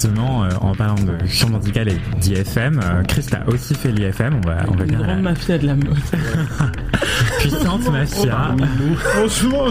[0.00, 4.40] Justement, euh, en parlant de champ musical et d'IFM, euh, Chris a aussi fait l'IFM.
[4.42, 5.88] On va, on va Une grande la mafia de la mode.
[7.38, 8.56] puissante mafia.
[8.96, 9.66] Franchement,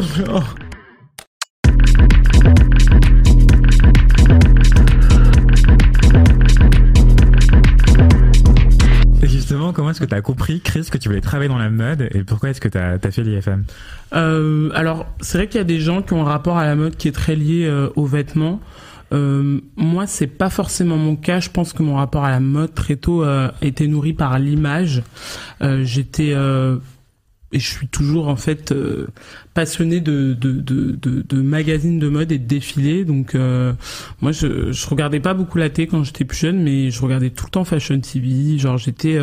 [9.49, 12.07] justement, comment est-ce que tu as compris, Chris, que tu voulais travailler dans la mode
[12.13, 13.63] et pourquoi est-ce que tu as, fait l'IFM
[14.13, 16.75] Euh, alors, c'est vrai qu'il y a des gens qui ont un rapport à la
[16.75, 18.61] mode qui est très lié euh, aux vêtements.
[19.11, 21.39] Euh, moi, c'est pas forcément mon cas.
[21.39, 25.03] Je pense que mon rapport à la mode très tôt euh, était nourri par l'image.
[25.61, 26.77] Euh, J'étais euh,
[27.51, 29.07] et je suis toujours en fait euh,
[29.55, 33.05] passionné de, de, de, de, de magazines de mode et de défilés.
[33.05, 33.73] Donc euh,
[34.21, 37.31] moi je, je regardais pas beaucoup la télé quand j'étais plus jeune, mais je regardais
[37.31, 38.59] tout le temps Fashion TV.
[38.59, 39.19] Genre j'étais,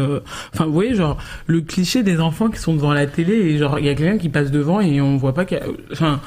[0.53, 3.79] enfin vous voyez genre le cliché des enfants qui sont devant la télé et genre
[3.79, 6.21] il y a quelqu'un qui passe devant et on voit pas qu'il y a, enfin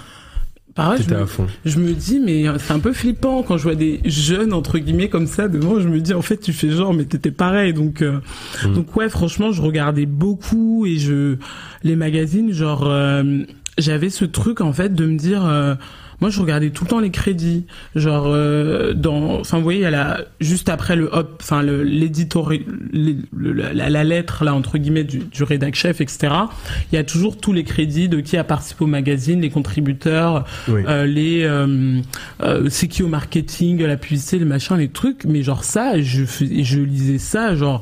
[0.75, 1.01] pareil.
[1.07, 1.47] Je me, à fond.
[1.65, 5.09] je me dis mais c'est un peu flippant quand je vois des jeunes entre guillemets
[5.09, 5.79] comme ça devant.
[5.79, 7.73] Je me dis en fait tu fais genre mais t'étais pareil.
[7.73, 8.19] Donc euh,
[8.65, 8.73] Mm.
[8.73, 11.37] donc ouais franchement je regardais beaucoup et je
[11.83, 13.23] les magazines genre euh,
[13.77, 15.75] j'avais ce truc en fait de me dire euh,
[16.21, 19.83] moi je regardais tout le temps les crédits genre euh, dans enfin vous voyez il
[19.83, 24.43] y a la juste après le hop enfin le l'éditori les- le- la, la lettre
[24.43, 26.33] là entre guillemets du, du rédac chef etc
[26.91, 30.45] il y a toujours tous les crédits de qui a participé au magazine les contributeurs
[30.67, 30.81] Oui.
[30.87, 31.99] euh, les euh,
[32.43, 36.23] euh, c'est qui au marketing la publicité les machins les trucs mais genre ça je
[36.25, 37.81] je lisais ça genre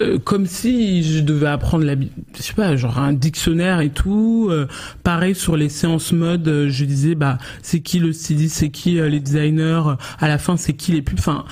[0.00, 4.48] euh, comme si je devais apprendre la je sais pas genre un dictionnaire et tout
[4.50, 4.66] euh,
[5.02, 8.98] pareil sur les séances mode euh, je disais bah c'est qui le styliste c'est qui
[8.98, 11.44] euh, les designers à la fin c'est qui les pubs enfin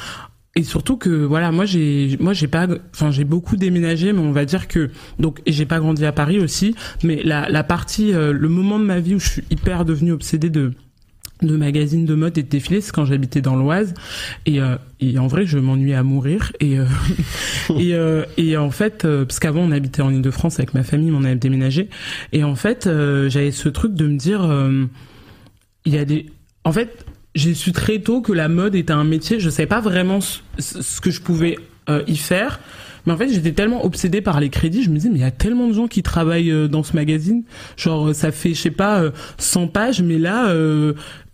[0.57, 4.33] et surtout que voilà moi j'ai moi j'ai pas enfin j'ai beaucoup déménagé mais on
[4.33, 8.33] va dire que donc j'ai pas grandi à Paris aussi mais la la partie euh,
[8.33, 10.73] le moment de ma vie où je suis hyper devenu obsédé de
[11.43, 13.95] de magazines de mode et de défilés, c'est quand j'habitais dans l'Oise.
[14.47, 14.77] Et, euh,
[15.19, 16.53] en vrai je m'ennuyais à mourir.
[16.61, 16.87] Et euh,
[17.71, 21.25] euh, et en fait parce qu'avant on habitait en Ile-de-France avec ma famille mais on
[21.25, 21.89] avait déménagé.
[22.33, 22.89] Et en fait
[23.29, 24.49] j'avais ce truc de me dire
[25.85, 26.27] il y a des
[26.65, 27.05] en fait
[27.35, 29.39] j'ai su très tôt que la mode était un métier.
[29.39, 31.59] Je savais pas vraiment ce, que je pouvais
[32.07, 32.61] y faire.
[33.07, 35.25] Mais en fait, j'étais tellement obsédée par les crédits, je me disais, mais il y
[35.25, 37.45] a tellement de gens qui travaillent dans ce magazine.
[37.77, 40.53] Genre, ça fait, je sais pas, euh, 100 pages, mais là,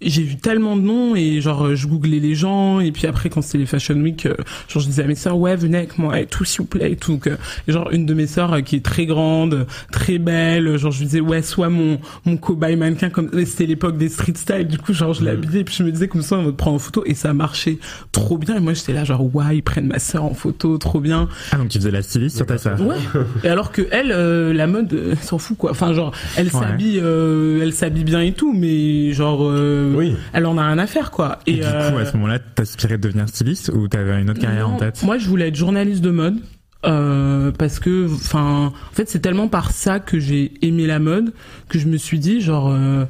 [0.04, 2.80] j'ai vu tellement de noms et genre, euh, je googlais les gens.
[2.80, 4.34] Et puis après, quand c'était les Fashion Week, euh,
[4.68, 6.92] genre, je disais à mes sœurs, ouais, venez avec moi et tout, s'il vous plaît,
[6.92, 7.12] et tout.
[7.12, 7.36] Donc, euh,
[7.68, 11.06] et genre, une de mes sœurs qui est très grande, très belle, genre, je lui
[11.06, 14.92] disais, ouais, soit mon, mon cobaye mannequin, comme c'était l'époque des street style, du coup,
[14.92, 16.80] genre, je l'habillais, et puis je me disais, comme ça, on va te prendre en
[16.80, 17.02] photo.
[17.06, 17.78] Et ça marchait
[18.12, 18.56] trop bien.
[18.56, 21.28] Et moi, j'étais là, genre, ouais, ils prennent ma sœur en photo, trop bien.
[21.50, 22.80] Ah, donc tu faisais la styliste sur ta sœur.
[22.80, 22.96] Ouais.
[23.44, 25.70] Et alors que elle, euh, la mode, euh, s'en fout quoi.
[25.70, 30.14] Enfin genre, elle s'habille, euh, elle s'habille bien et tout, mais genre, euh, Oui.
[30.32, 31.38] elle en a rien à faire quoi.
[31.46, 34.40] Et, du coup, euh, à ce moment-là, t'aspirais de devenir styliste ou t'avais une autre
[34.40, 35.02] carrière non, en tête?
[35.02, 36.36] Moi, je voulais être journaliste de mode.
[36.84, 41.32] Euh, parce que, enfin, en fait, c'est tellement par ça que j'ai aimé la mode
[41.68, 43.04] que je me suis dit, genre, euh,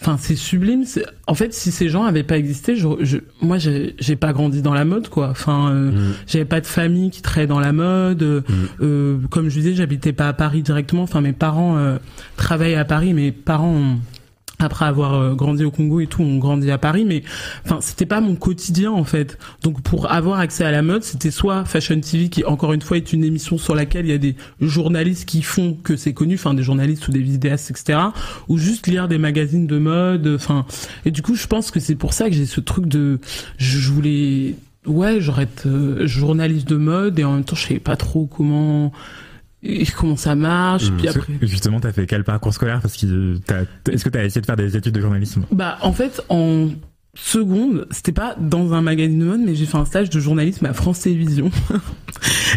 [0.00, 0.82] enfin, c'est sublime.
[1.28, 4.74] En fait, si ces gens avaient pas existé, je, je- moi, j'ai pas grandi dans
[4.74, 5.28] la mode, quoi.
[5.30, 6.12] Enfin, euh, Mm.
[6.26, 8.22] j'avais pas de famille qui travaillait dans la mode.
[8.24, 8.40] euh,
[8.82, 11.02] euh, comme je disais, j'habitais pas à Paris directement.
[11.04, 11.98] Enfin, mes parents euh,
[12.36, 13.14] travaillaient à Paris.
[13.14, 13.98] Mes parents ont-
[14.58, 17.22] après avoir euh, grandi au Congo et tout, on grandit à Paris, mais
[17.64, 19.38] enfin c'était pas mon quotidien en fait.
[19.62, 22.96] Donc pour avoir accès à la mode, c'était soit Fashion TV qui encore une fois
[22.96, 26.34] est une émission sur laquelle il y a des journalistes qui font que c'est connu,
[26.34, 27.98] enfin des journalistes ou des vidéastes etc.
[28.48, 30.66] Ou juste lire des magazines de mode, enfin
[31.04, 33.18] et du coup je pense que c'est pour ça que j'ai ce truc de
[33.58, 34.54] je voulais
[34.86, 38.26] ouais genre être euh, journaliste de mode et en même temps je savais pas trop
[38.26, 38.92] comment
[39.64, 40.90] et comment ça marche.
[40.92, 43.62] puis Parce après Justement, t'as fait quel parcours scolaire Parce que t'as-
[43.92, 45.44] est-ce que t'as essayé de faire des études de journalisme?
[45.50, 46.68] Bah, en fait, en
[47.16, 50.66] seconde, c'était pas dans un magazine de mode, mais j'ai fait un stage de journalisme
[50.66, 51.50] à France Télévisions.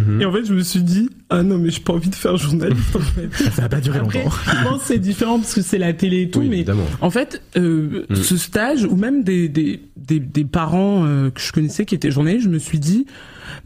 [0.05, 0.21] Mhm.
[0.21, 2.37] Et en fait, je me suis dit, ah non, mais j'ai pas envie de faire
[2.37, 3.29] journaliste, en fait.
[3.51, 4.35] Ça a pas duré Après, longtemps.
[4.45, 6.85] je pense que c'est différent parce que c'est la télé et tout, Oui, mais évidemment.
[7.01, 8.15] en fait, euh, Mm.
[8.15, 12.09] ce stage, ou même des, des, des, des parents euh, que je connaissais qui étaient
[12.11, 13.05] journalistes, je me suis dit,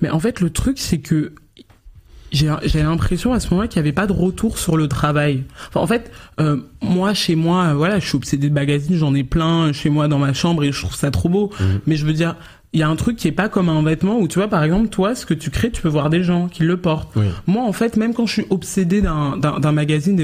[0.02, 1.32] mais en fait, le truc, c'est que
[2.32, 5.44] j'ai j'ai l'impression à ce moment-là qu'il n'y avait pas de retour sur le travail.
[5.70, 9.14] Enfin, en fait, euh, moi chez moi, euh, voilà, je suis obsédée de magazines, j'en
[9.14, 11.52] ai plein chez moi dans ma chambre et je trouve ça trop beau.
[11.60, 11.82] Mhm.
[11.88, 12.36] Mais je veux dire,
[12.74, 14.64] il y a un truc qui est pas comme un vêtement où tu vois par
[14.64, 17.26] exemple toi ce que tu crées tu peux voir des gens qui le portent Oui.
[17.46, 20.16] moi en fait même quand je suis obsédée d'un magazine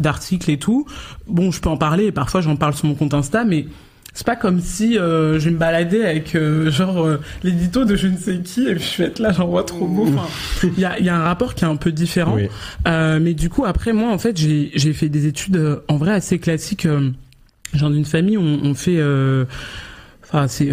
[0.00, 0.86] d'articles et tout
[1.26, 3.66] bon je peux en parler et parfois j'en parle sur mon compte Insta mais
[4.14, 7.94] c'est pas comme si euh, je vais me balader avec euh, genre euh, l'édito de
[7.94, 10.26] je ne sais qui et puis je vais être là j'en vois trop beau enfin
[10.64, 12.48] il y a, y a un rapport qui est un peu différent Oui.
[12.88, 15.96] euh, mais du coup, après, moi, en fait, j'ai j'ai fait des études euh, en
[15.98, 16.86] vrai assez classiques.
[16.86, 17.10] euh,
[17.74, 18.96] genre d'une famille, on, on fait.
[18.98, 19.44] euh,
[20.24, 20.70] Enfin, c'est.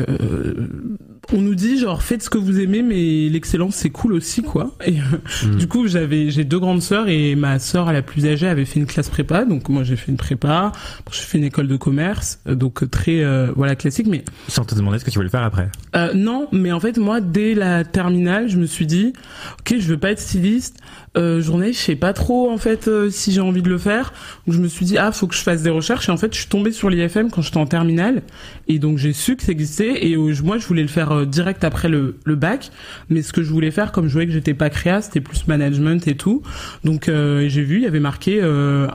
[1.34, 4.72] On nous dit genre faites ce que vous aimez, mais l'excellence c'est cool aussi, quoi.
[4.86, 5.04] Et euh,
[5.46, 5.56] Mm.
[5.58, 8.80] du coup, j'avais j'ai deux grandes sœurs et ma sœur la plus âgée avait fait
[8.80, 10.72] une classe prépa, donc moi j'ai fait une prépa.
[11.12, 14.66] J'ai fait une école de commerce, euh, donc euh, très euh, voilà classique, mais Sans
[14.66, 15.70] te demander ce que tu voulais faire après.
[15.96, 19.14] euh, non, mais en fait, moi, dès la terminale, je me suis dit,
[19.60, 20.78] ok, je veux pas être styliste.
[21.18, 24.14] Euh, journaliste, je sais pas trop, en fait, euh, si j'ai envie de le faire.
[24.46, 26.10] Donc, je me suis dit, ah, faut que je fasse des recherches.
[26.10, 28.22] Et en fait, je suis tombée sur l'IFM quand j'étais en terminale.
[28.68, 30.08] Et donc, j'ai su que ça existait.
[30.08, 32.70] Et euh, moi, je voulais le faire euh, direct après le, le bac.
[33.10, 35.48] Mais ce que je voulais faire, comme je voyais que j'étais pas créa, c'était plus
[35.48, 36.42] management et tout.
[36.84, 38.42] Donc, j'ai vu, il y avait marqué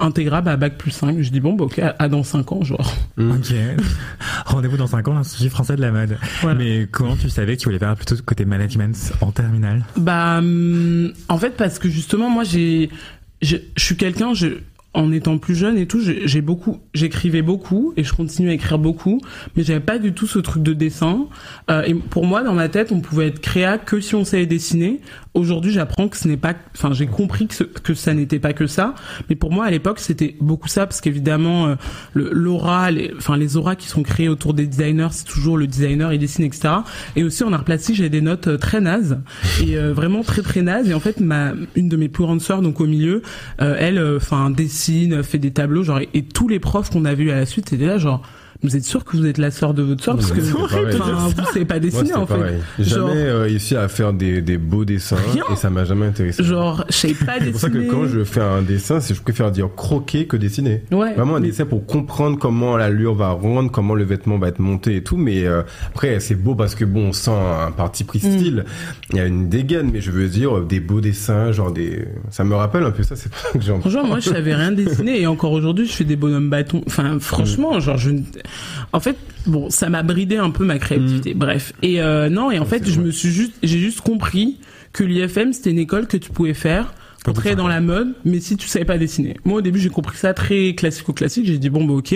[0.01, 1.21] intégrable à bac plus 5.
[1.21, 2.95] Je dis, bon, bah, ok, à, à dans 5 ans, genre.
[3.19, 3.55] Ok.
[4.47, 6.17] Rendez-vous dans 5 ans, l'Institut français de la mode.
[6.43, 6.59] Voilà.
[6.59, 9.85] Mais comment tu savais que tu voulais faire plutôt côté management en terminale?
[9.97, 12.91] Bah, hum, en fait, parce que justement, moi, j'ai,
[13.43, 14.35] je suis quelqu'un,
[14.93, 18.79] en étant plus jeune et tout, j'ai beaucoup, j'écrivais beaucoup et je continue à écrire
[18.79, 19.21] beaucoup,
[19.55, 21.29] mais j'avais pas du tout ce truc de dessin.
[21.71, 24.47] Euh, et pour moi, dans ma tête, on pouvait être créa que si on savait
[24.47, 25.01] dessiner.
[25.33, 28.53] Aujourd'hui, j'apprends que ce n'est pas, enfin, j'ai compris que, ce- que ça n'était pas
[28.53, 28.97] que ça.
[29.29, 31.75] Mais pour moi, à l'époque, c'était beaucoup ça parce qu'évidemment, euh,
[32.15, 35.69] le- l'aura, les, enfin, les auras qui sont créées autour des designers, c'est toujours le
[35.69, 36.71] designer, il dessine, etc.
[37.15, 39.21] Et aussi en art plastique, j'ai des notes euh, très nazes
[39.65, 40.89] et euh, vraiment très très nazes.
[40.89, 43.23] Et en fait, ma une de mes plus grandes sœurs, donc au milieu,
[43.63, 47.05] euh, elle, euh, enfin, dessine, fait des tableaux, genre, et, et tous les profs qu'on
[47.05, 48.23] a vus à la suite, c'était là, genre.
[48.63, 50.67] Vous êtes sûr que vous êtes la sœur de votre sœur parce que vous
[51.53, 52.35] savez pas dessiner en fait.
[52.79, 55.17] jamais euh, réussi à faire des, des beaux dessins
[55.53, 56.43] et ça m'a jamais intéressé.
[56.45, 57.91] Genre, je sais pas c'est pour ça que dessiner.
[57.91, 60.83] quand je fais un dessin, c'est je préfère dire croquer que dessiner.
[60.93, 61.15] Ouais.
[61.15, 64.97] Vraiment un dessin pour comprendre comment l'allure va rendre, comment le vêtement va être monté
[64.97, 65.17] et tout.
[65.17, 68.39] Mais euh, après, c'est beau parce que bon, on sent un parti pris Mm.
[68.39, 68.65] style.
[69.13, 72.07] Il y a une dégaine, mais je veux dire euh, des beaux dessins, genre des.
[72.31, 73.17] Ça me rappelle un peu ça.
[73.17, 73.73] C'est pas que j'ai.
[73.81, 76.83] Franchement, moi, je savais rien dessiner et encore aujourd'hui, je fais des bonhommes bâtons.
[76.87, 78.11] Enfin, franchement, genre, je.
[78.93, 79.17] En fait,
[79.47, 81.35] bon, ça m'a bridé un peu ma créativité.
[81.35, 81.73] Bref.
[81.83, 84.59] Et euh, non, et en fait, je me suis juste, j'ai juste compris
[84.93, 86.93] que l'IFM c'était une école que tu pouvais faire
[87.25, 89.37] tout dans la mode, mais si tu savais pas dessiner.
[89.45, 91.47] Moi, au début, j'ai compris ça très classico-classique.
[91.47, 92.15] J'ai dit bon, bah ok.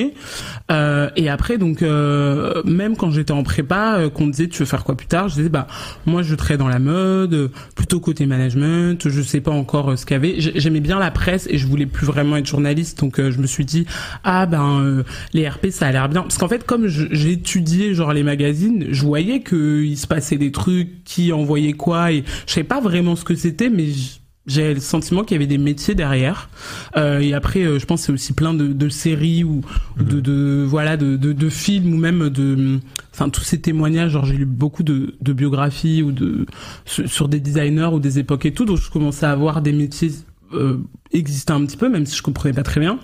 [0.70, 4.60] Euh, et après, donc, euh, même quand j'étais en prépa, euh, qu'on me disait tu
[4.60, 5.66] veux faire quoi plus tard, je disais bah
[6.06, 9.08] moi je travaille dans la mode, plutôt côté management.
[9.08, 10.34] Je sais pas encore euh, ce qu'il y avait.
[10.38, 13.38] J'ai- J'aimais bien la presse et je voulais plus vraiment être journaliste, donc euh, je
[13.38, 13.86] me suis dit
[14.22, 15.02] ah ben euh,
[15.32, 18.22] les RP ça a l'air bien parce qu'en fait comme je- j'ai étudié genre les
[18.22, 22.64] magazines, je voyais que il se passait des trucs, qui envoyait quoi et je savais
[22.64, 25.94] pas vraiment ce que c'était, mais j- j'ai le sentiment qu'il y avait des métiers
[25.94, 26.50] derrière.
[26.96, 29.62] Euh, et après, euh, je pense c'est aussi plein de, de séries ou
[29.98, 32.80] ou de, de voilà de, de, de films ou même de
[33.12, 34.12] enfin tous ces témoignages.
[34.12, 36.46] Genre j'ai lu beaucoup de, de biographies ou de
[36.84, 38.64] sur, sur des designers ou des époques et tout.
[38.64, 40.10] Donc je commençais à voir des métiers
[40.52, 40.78] euh,
[41.12, 42.98] exister un petit peu, même si je comprenais pas très bien.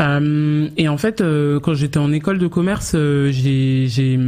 [0.00, 4.18] Euh, et en fait, euh, quand j'étais en école de commerce, euh, j'ai, j'ai,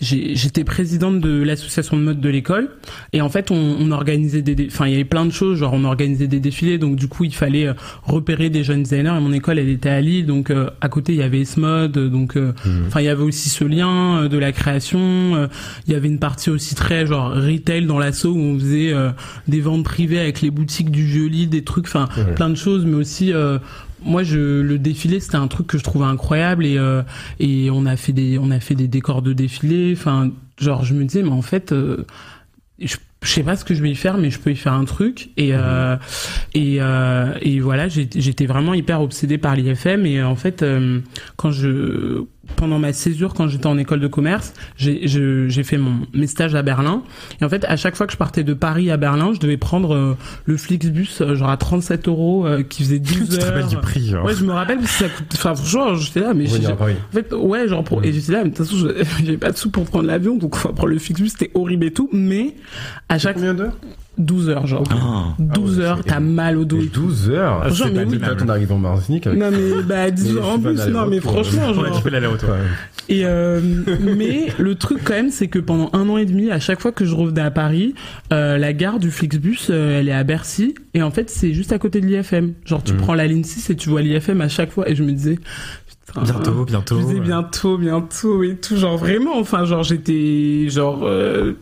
[0.00, 2.70] j'ai- j'étais présidente de l'association de mode de l'école.
[3.12, 5.58] Et en fait, on, on organisait des, enfin, il y avait plein de choses.
[5.58, 6.78] Genre, on organisait des défilés.
[6.78, 9.14] Donc, du coup, il fallait euh, repérer des jeunes designers.
[9.16, 10.26] Et mon école, elle était à Lille.
[10.26, 11.92] Donc, à côté, il y avait Esmod.
[11.92, 12.52] Donc, euh,
[12.86, 15.48] enfin, il y avait aussi ce lien de la création.
[15.86, 18.92] Il y avait une partie aussi très genre retail dans l'assaut où on faisait
[19.48, 22.34] des ventes privées avec les boutiques du Joli, des trucs, enfin Ouais.
[22.34, 23.58] plein de choses, mais aussi euh,
[24.04, 27.02] moi je le défilé c'était un truc que je trouvais incroyable et euh,
[27.40, 30.94] et on a fait des on a fait des décors de défilé, enfin genre je
[30.94, 32.04] me disais mais en fait euh,
[32.78, 34.74] je je sais pas ce que je vais y faire, mais je peux y faire
[34.74, 35.30] un truc.
[35.36, 35.96] Et euh,
[36.54, 40.04] et, et voilà, j'étais vraiment hyper obsédée par l'IFM.
[40.06, 40.64] Et en fait,
[41.36, 42.22] quand je
[42.56, 46.62] pendant ma césure, quand j'étais en école de commerce, j'ai fait mon mes stages à
[46.62, 47.02] Berlin.
[47.40, 49.56] Et en fait, à chaque fois que je partais de Paris à Berlin, je devais
[49.56, 53.44] prendre euh, le Flixbus, euh, genre à 37 euros, euh, qui faisait 12 Tu te
[53.44, 53.68] rappelles heures.
[53.68, 54.24] du prix, genre.
[54.24, 55.26] Ouais, je me rappelle parce que ça coûte.
[55.34, 56.94] Enfin, franchement, j'étais là, mais j'ai- Revenir à Paris.
[57.10, 59.50] en fait, ouais, genre pour, et j'étais là, mais de toute façon, je- j'avais pas
[59.52, 62.54] de sous pour prendre l'avion, donc enfin, prendre le Flixbus, c'était horrible et tout, mais
[63.08, 63.76] à chaque Combien d'heures?
[64.18, 64.84] 12 heures, genre.
[64.90, 65.34] Ah.
[65.38, 67.02] 12 ouais, heures, t'as mal au dos et tout.
[67.02, 67.60] 12 heures.
[67.64, 68.16] Ah, Genre, mais pas oui.
[68.16, 68.36] minable.
[68.38, 70.86] Quand on arrive en Martinique avec Non mais bah 10 Mais heures en plus, pas
[70.86, 71.96] non mais d'aller-retour, franchement, Ouais, genre.
[71.96, 72.48] tu fais l'aller-retour.
[72.48, 72.56] Ouais.
[73.08, 73.60] Et euh,
[74.00, 76.92] mais le truc quand même, c'est que pendant un an et demi, à chaque fois
[76.92, 77.94] que je revenais à Paris,
[78.32, 81.72] euh, la gare du Flixbus, euh, elle est à Bercy, et en fait c'est juste
[81.72, 82.54] à côté de l'IFM.
[82.64, 82.98] Genre tu Mhm.
[82.98, 85.38] prends la ligne 6 et tu vois l'IFM à chaque fois, et je me disais.
[86.06, 86.96] putain, Bientôt, bientôt.
[86.96, 91.52] Je me disais bientôt, bientôt et tout, genre vraiment, enfin genre j'étais genre euh,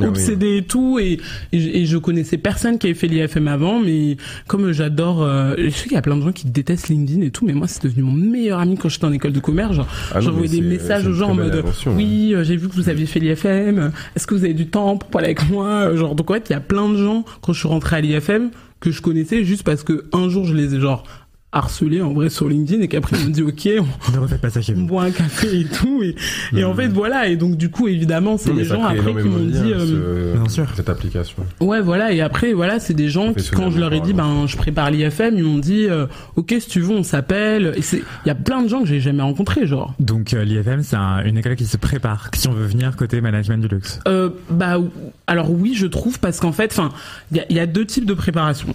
[0.00, 0.08] Ah oui.
[0.10, 1.18] obsédé et tout, et,
[1.52, 5.54] et, je- et je connaissais personne qui avait fait l'IFM avant, mais comme j'adore, euh,
[5.58, 7.66] je sais qu'il y a plein de gens qui détestent LinkedIn et tout, mais moi
[7.66, 10.60] c'est devenu mon meilleur ami quand j'étais en école de commerce, genre Ah j'envoyais des
[10.60, 11.94] messages aux gens en mode invention, hein.
[11.96, 14.96] oui euh, j'ai vu que vous aviez fait l'IFM est-ce que vous avez du temps
[14.96, 17.24] pour parler avec moi Euh, genre donc en fait il y a plein de gens
[17.42, 18.50] quand je suis rentré à l'IFM
[18.80, 21.02] que je connaissais juste parce que un jour je les ai genre
[21.50, 23.68] harcelés en vrai sur LinkedIn et qu'après ils m'ont dit ok
[24.08, 26.14] on, Ne refaites pas ça chez on boit un café et tout et,
[26.54, 29.38] et en fait voilà et donc du coup évidemment c'est des gens après qui m'ont
[29.38, 29.86] dit euh,
[30.34, 30.66] ce- Bien sûr.
[30.76, 31.44] cette application.
[31.60, 32.12] Ouais, voilà.
[32.12, 34.90] Et après, voilà, c'est des gens qui, quand je leur ai dit, ben, je prépare
[34.90, 37.72] l'IFM, ils m'ont dit, euh, ok, si tu veux, on s'appelle.
[37.76, 39.94] Et c'est, il y a plein de gens que j'ai jamais rencontrés, genre.
[39.98, 43.20] Donc euh, l'IFM, c'est un- une école qui se prépare si on veut venir côté
[43.20, 44.00] management du luxe.
[44.08, 44.78] Euh, bah,
[45.26, 46.90] alors oui, je trouve, parce qu'en fait, enfin,
[47.32, 48.68] il y a, il y a deux types de préparation.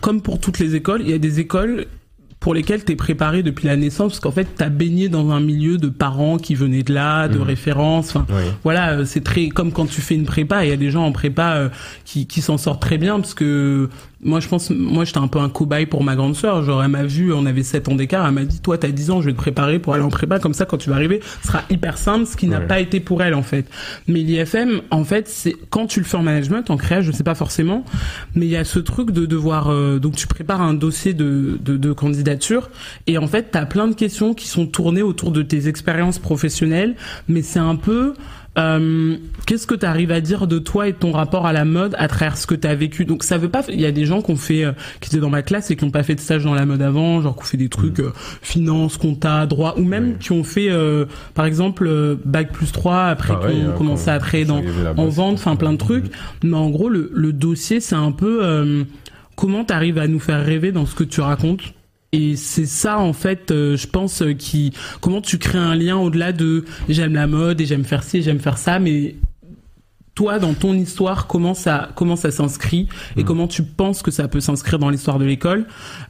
[0.00, 1.86] Comme pour toutes les écoles, il y a des écoles
[2.44, 5.78] pour lesquelles t'es préparé depuis la naissance, parce qu'en fait, t'as baigné dans un milieu
[5.78, 7.42] de parents qui venaient de là, de Mhm.
[7.42, 8.10] références.
[8.14, 8.42] Enfin, Oui.
[8.64, 10.62] voilà, euh, c'est très comme quand tu fais une prépa.
[10.62, 11.68] Il y a des gens en prépa euh,
[12.04, 13.88] qui, qui s'en sortent très bien parce que
[14.24, 16.62] moi, je pense, moi, j'étais un peu un cobaye pour ma grande sœur.
[16.64, 18.26] Genre, elle m'a vu, on avait 7 ans d'écart.
[18.26, 20.38] Elle m'a dit, toi, t'as 10 ans, je vais te préparer pour aller en prépa.
[20.38, 22.66] Comme ça, quand tu vas arriver, ce sera hyper simple, ce qui n'a Ouais.
[22.66, 23.66] pas été pour elle en fait.
[24.08, 27.24] Mais l'IFM, en fait, c'est quand tu le fais en management, en créa, je sais
[27.24, 27.84] pas forcément,
[28.34, 29.68] mais il y a ce truc de devoir.
[29.70, 32.70] euh, donc, tu prépares un dossier de, de, de candidature
[33.06, 36.94] et en fait, t'as plein de questions qui sont tournées autour de tes expériences professionnelles,
[37.28, 38.14] mais c'est un peu
[38.56, 41.64] euh, qu'est-ce que tu arrives à dire de toi et de ton rapport à la
[41.64, 43.04] mode à travers ce que tu as vécu?
[43.04, 45.18] Donc ça veut pas il y a des gens qui ont fait euh, qui étaient
[45.20, 47.34] dans ma classe et qui ont pas fait de stage dans la mode avant, genre
[47.34, 50.16] qui ont fait des trucs euh, finance, compta, droit ou même Oui.
[50.20, 53.74] qui ont fait euh, par exemple euh, bac plus 3 après Pareil, qui ont hein,
[53.76, 54.62] commencé à travailler dans
[54.96, 56.04] en vente, enfin plein de trucs.
[56.04, 56.10] Mhm.
[56.50, 58.84] Mais en gros le, le dossier c'est un peu euh,
[59.36, 61.74] comment tu arrives à nous faire rêver dans ce que tu racontes?
[62.14, 65.96] Et c'est ça en fait, euh, je pense, euh, qui comment tu crées un lien
[65.96, 69.16] au-delà de j'aime la mode et j'aime faire ci, et j'aime faire ça, mais
[70.14, 73.26] toi dans ton histoire comment ça comment ça s'inscrit et Mm.
[73.26, 75.66] comment tu penses que ça peut s'inscrire dans l'histoire de l'école.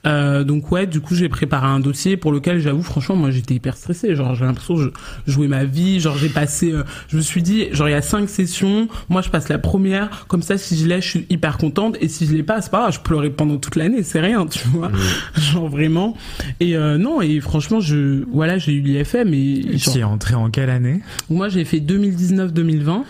[0.07, 3.55] Euh, donc ouais du coup j'ai préparé un dossier pour lequel j'avoue franchement moi j'étais
[3.55, 4.93] hyper stressé genre j'ai l'impression que
[5.27, 6.01] je jouais ma vie.
[6.01, 8.89] Genre j'ai passé euh, je me suis dit genre il y a cinq sessions.
[9.09, 10.27] Moi je passe la première.
[10.29, 11.97] Comme ça si je l'ai je suis hyper contente.
[12.01, 14.03] Et si je l'ai pas c'est pas grave je pleurais pendant toute l'année.
[14.03, 14.91] C'est rien tu vois.
[15.37, 16.17] Genre vraiment.
[16.61, 20.51] Et euh, non et franchement je voilà j'ai eu l'IFM et Tu es entré en
[20.51, 21.01] quelle année?
[21.31, 23.03] Moi, j'ai fait 2019-2020.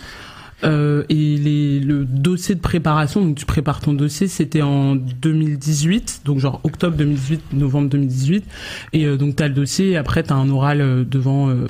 [0.65, 6.23] Euh, et les, le dossier de préparation, donc tu prépares ton dossier, c'était en 2018,
[6.25, 8.45] donc genre octobre 2018, novembre 2018.
[8.93, 11.67] Et euh, donc t'as le dossier, et après t'as un oral euh, devant euh,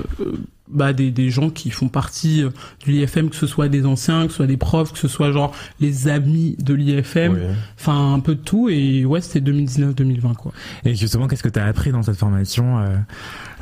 [0.69, 2.51] bah, des, des gens qui font partie de
[2.87, 5.55] l'IFM, que ce soit des anciens, que ce soit des profs, que ce soit genre
[5.81, 7.41] les amis de l'IFM, Oui.
[7.79, 8.69] enfin un peu de tout.
[8.69, 10.53] Et ouais, c'était 2019-2020 quoi.
[10.85, 12.79] Et justement, qu'est-ce que tu as appris dans cette formation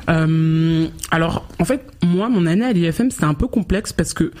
[0.09, 4.31] Euh, alors, en fait, moi, mon année à l'IFM, c'était un peu complexe parce que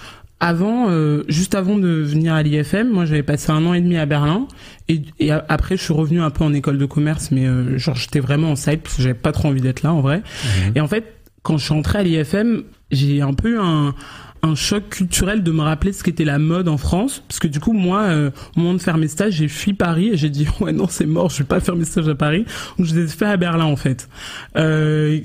[0.43, 3.95] avant, euh, juste avant de venir à l'IFM, moi, j'avais passé un an et demi
[3.95, 4.45] à Berlin
[4.89, 7.95] et, et après, je suis revenu un peu en école de commerce, mais euh, genre,
[7.95, 10.21] j'étais vraiment en side parce que j'avais pas trop envie d'être là, en vrai.
[10.75, 11.05] Et en fait,
[11.43, 13.93] quand je suis entré à l'IFM, j'ai un peu eu un
[14.45, 17.23] un choc culturel de me rappeler ce qu'était la mode en France.
[17.29, 20.09] Parce que du coup moi euh, au moment de faire mes stages j'ai fui Paris
[20.09, 22.43] et j'ai dit ouais non c'est mort je vais pas faire mes stages à Paris.
[22.77, 24.09] Donc je les ai fait à Berlin en fait.
[24.57, 25.17] Euh,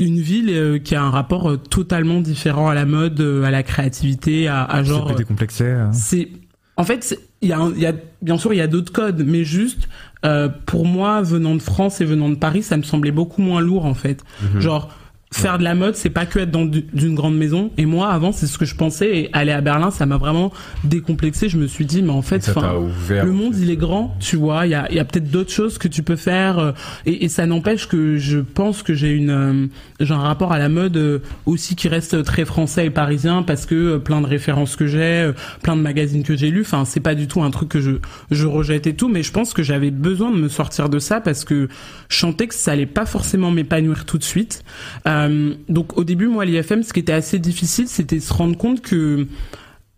[0.00, 3.50] une ville euh, qui a un rapport euh, totalement différent à la mode euh, à
[3.50, 6.28] la créativité à, à C'est genre plus décomplexé euh c'est
[6.76, 8.92] en fait c'est- il y a un- y a bien sûr il y a d'autres
[8.92, 9.88] codes mais juste
[10.24, 13.60] euh, pour moi venant de France et venant de Paris ça me semblait beaucoup moins
[13.60, 14.22] lourd en fait.
[14.54, 14.60] Mhm.
[14.60, 14.96] genre
[15.32, 18.08] faire de la mode c'est pas que être dans du- d'une grande maison et moi
[18.08, 21.56] avant c'est ce que je pensais et aller à Berlin ça m'a vraiment décomplexé je
[21.56, 22.40] me suis dit mais en fait
[22.80, 23.24] ouvert.
[23.24, 24.66] le monde, il est grand, tu vois.
[24.66, 26.72] Il y a, il y a peut-être d'autres choses que tu peux faire, euh,
[27.06, 29.66] et, et ça n'empêche que je pense que j'ai une, euh,
[30.00, 33.66] j'ai un rapport à la mode euh, aussi qui reste très français et parisien parce
[33.66, 35.30] que euh, plein de références que j'ai,
[35.62, 36.62] plein de magazines que j'ai lus.
[36.62, 37.92] Enfin, c'est pas du tout un truc que je,
[38.30, 41.20] je rejette et tout, mais je pense que j'avais besoin de me sortir de ça
[41.20, 41.68] parce que
[42.08, 44.64] je sentais que ça allait pas forcément m'épanouir tout de suite.
[45.06, 45.19] Euh,
[45.68, 49.26] donc au début, moi, l'IFM, ce qui était assez difficile, c'était se rendre compte que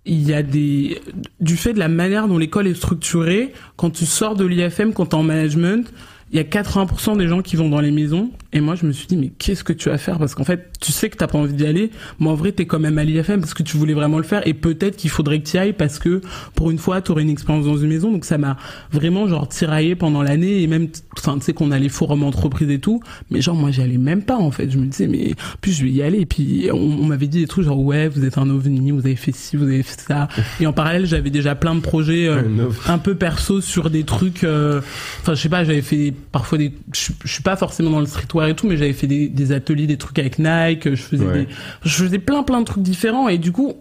[0.05, 1.01] il y a des
[1.41, 5.07] du fait de la manière dont l'école est structurée quand tu sors de l'IFM quand
[5.07, 5.93] t'es en management
[6.33, 8.93] il y a 80% des gens qui vont dans les maisons Et moi, je me
[8.93, 10.19] suis dit, mais qu'est-ce que tu vas faire?
[10.19, 12.65] Parce qu'en fait, tu sais que t'as pas envie d'y aller, mais en vrai, t'es
[12.67, 14.47] quand même à l'IFM parce que tu voulais vraiment le faire.
[14.47, 16.21] Et peut-être qu'il faudrait que tu ailles parce que
[16.55, 18.11] pour une fois, t'aurais une expérience dans une maison.
[18.11, 18.57] Donc ça m'a
[18.91, 22.79] vraiment genre tiraillé pendant l'année et même, enfin, tu sais qu'on allait forum entreprise et
[22.79, 23.01] tout.
[23.31, 24.71] Mais genre, moi, j'y allais même pas en fait.
[24.71, 26.21] Je me disais, mais plus je vais y aller.
[26.21, 29.01] Et puis on, on m'avait dit des trucs genre, ouais, vous êtes un ovni, vous
[29.01, 30.29] avez fait ci, vous avez fait ça.
[30.61, 32.43] Et en parallèle, j'avais déjà plein de projets euh,
[32.87, 34.45] Un peu perso sur des trucs.
[34.45, 34.81] euh,
[35.21, 36.73] Enfin, je sais pas, j'avais fait parfois des.
[36.95, 39.53] Je, je suis pas forcément dans le streetwear et tout, mais j'avais fait des, des
[39.53, 40.91] ateliers, des trucs avec Nike.
[40.95, 41.43] Je faisais Ouais.
[41.45, 41.49] des,
[41.85, 43.75] je faisais plein plein de trucs différents et du coup.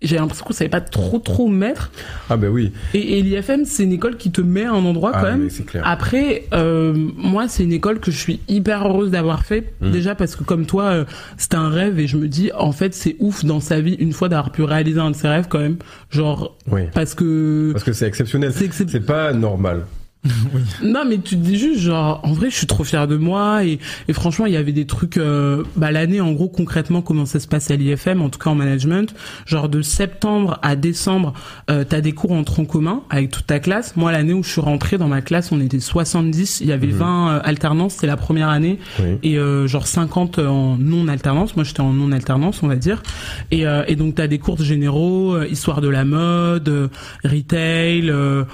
[0.00, 1.90] J'avais l'impression qu'on savait pas trop trop mettre
[2.30, 2.70] Ah ben oui.
[2.94, 5.48] et, et l'IFM c'est une école qui te met à un endroit Ah, quand même
[5.66, 5.82] clair.
[5.84, 9.74] après, euh, moi, c'est une école que je suis hyper heureuse d'avoir fait.
[9.80, 9.90] Mm.
[9.90, 11.04] Déjà parce que comme toi, euh,
[11.36, 14.12] c'était un rêve et je me dis, en fait, c'est ouf dans sa vie une
[14.12, 15.78] fois d'avoir pu réaliser un de ses rêves quand même.
[16.10, 16.82] Genre Oui.
[16.94, 18.52] parce que Parce que c'est exceptionnel.
[18.54, 19.84] c'est excep- C'est pas normal.
[20.82, 23.64] non, mais tu te dis juste, genre, en vrai, je suis trop fier de moi.
[23.64, 27.26] Et, et franchement, il y avait des trucs, euh, bah, l'année, en gros, concrètement, comment
[27.26, 29.14] ça se passe à l'IFM, en tout cas en management.
[29.46, 31.34] Genre, de septembre à décembre,
[31.70, 33.96] euh, t'as des cours en tronc commun avec toute ta classe.
[33.96, 36.60] Moi, l'année où je suis rentrée dans ma classe, on était 70.
[36.60, 38.78] Il y avait 20 euh, alternances, c'était la première année.
[38.98, 39.18] Oui.
[39.22, 41.56] Et euh, genre 50 en non-alternance.
[41.56, 43.02] Moi, j'étais en non-alternance, on va dire.
[43.50, 46.88] Et, euh, et donc, t'as des cours généraux, euh, histoire de la mode, euh,
[47.24, 48.44] retail, euh, euh,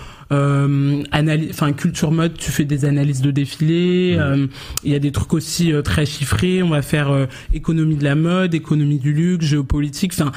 [1.51, 2.37] enfin culture mode.
[2.37, 4.17] Tu fais des analyses de défilés.
[4.19, 4.47] euh,
[4.85, 6.63] Il y a des trucs aussi euh, très chiffrés.
[6.63, 10.13] On va faire euh, économie de la mode, économie du luxe, géopolitique.
[10.15, 10.33] Enfin,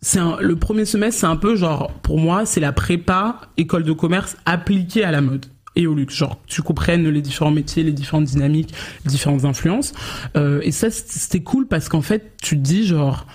[0.00, 3.92] c'est le premier semestre, c'est un peu genre pour moi, c'est la prépa école de
[3.92, 5.46] commerce appliquée à la mode
[5.76, 6.14] et au luxe.
[6.14, 9.92] Genre, tu comprennes les différents métiers, les différentes dynamiques, les différentes influences.
[10.36, 13.26] Euh, et ça, c'était cool parce qu'en fait, tu te dis genre,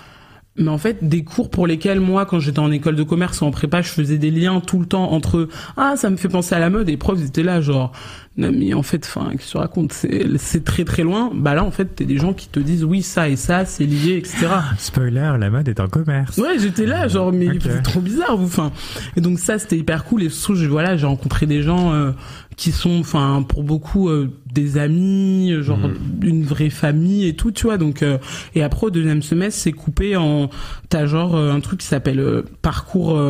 [0.58, 3.44] mais en fait, des cours pour lesquels moi, quand j'étais en école de commerce ou
[3.44, 6.54] en prépa, je faisais des liens tout le temps entre ah, ça me fait penser
[6.54, 6.88] à la mode.
[6.88, 7.92] Et les profs étaient là genre,
[8.38, 11.30] non mais en fait, enfin, qu'est-ce que tu racontes C'est c'est très très loin.
[11.34, 13.84] Bah là, en fait, t'es des gens qui te disent oui, ça et ça, c'est
[13.84, 14.46] lié, etc.
[14.78, 16.38] Spoiler, la mode est un commerce.
[16.38, 17.56] Ouais, j'étais là, genre, mais Ok.
[17.62, 18.46] c'est trop bizarre, vous.
[18.46, 18.72] Enfin,
[19.16, 20.22] et donc ça, c'était hyper cool.
[20.22, 22.12] Et surtout, voilà, j'ai rencontré des gens euh,
[22.56, 25.80] qui sont, enfin, pour beaucoup euh, des amis, euh, genre
[26.22, 27.76] une vraie famille et tout, tu vois.
[27.76, 28.18] Donc, euh,
[28.54, 30.48] et après au deuxième semestre, c'est coupé en,
[30.88, 33.20] t'as genre euh, un truc qui s'appelle euh, parcours.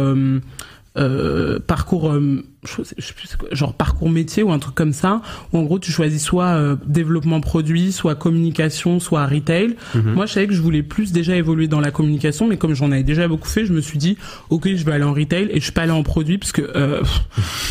[0.98, 5.58] Euh, parcours euh, je sais plus genre parcours métier ou un truc comme ça où
[5.58, 9.76] en gros tu choisis soit euh, développement produit soit communication soit retail.
[9.94, 12.90] Moi je savais que je voulais plus déjà évoluer dans la communication mais comme j'en
[12.90, 14.16] avais déjà beaucoup fait je me suis dit
[14.50, 17.02] ok je vais aller en retail et je suis pas aller en produit parce que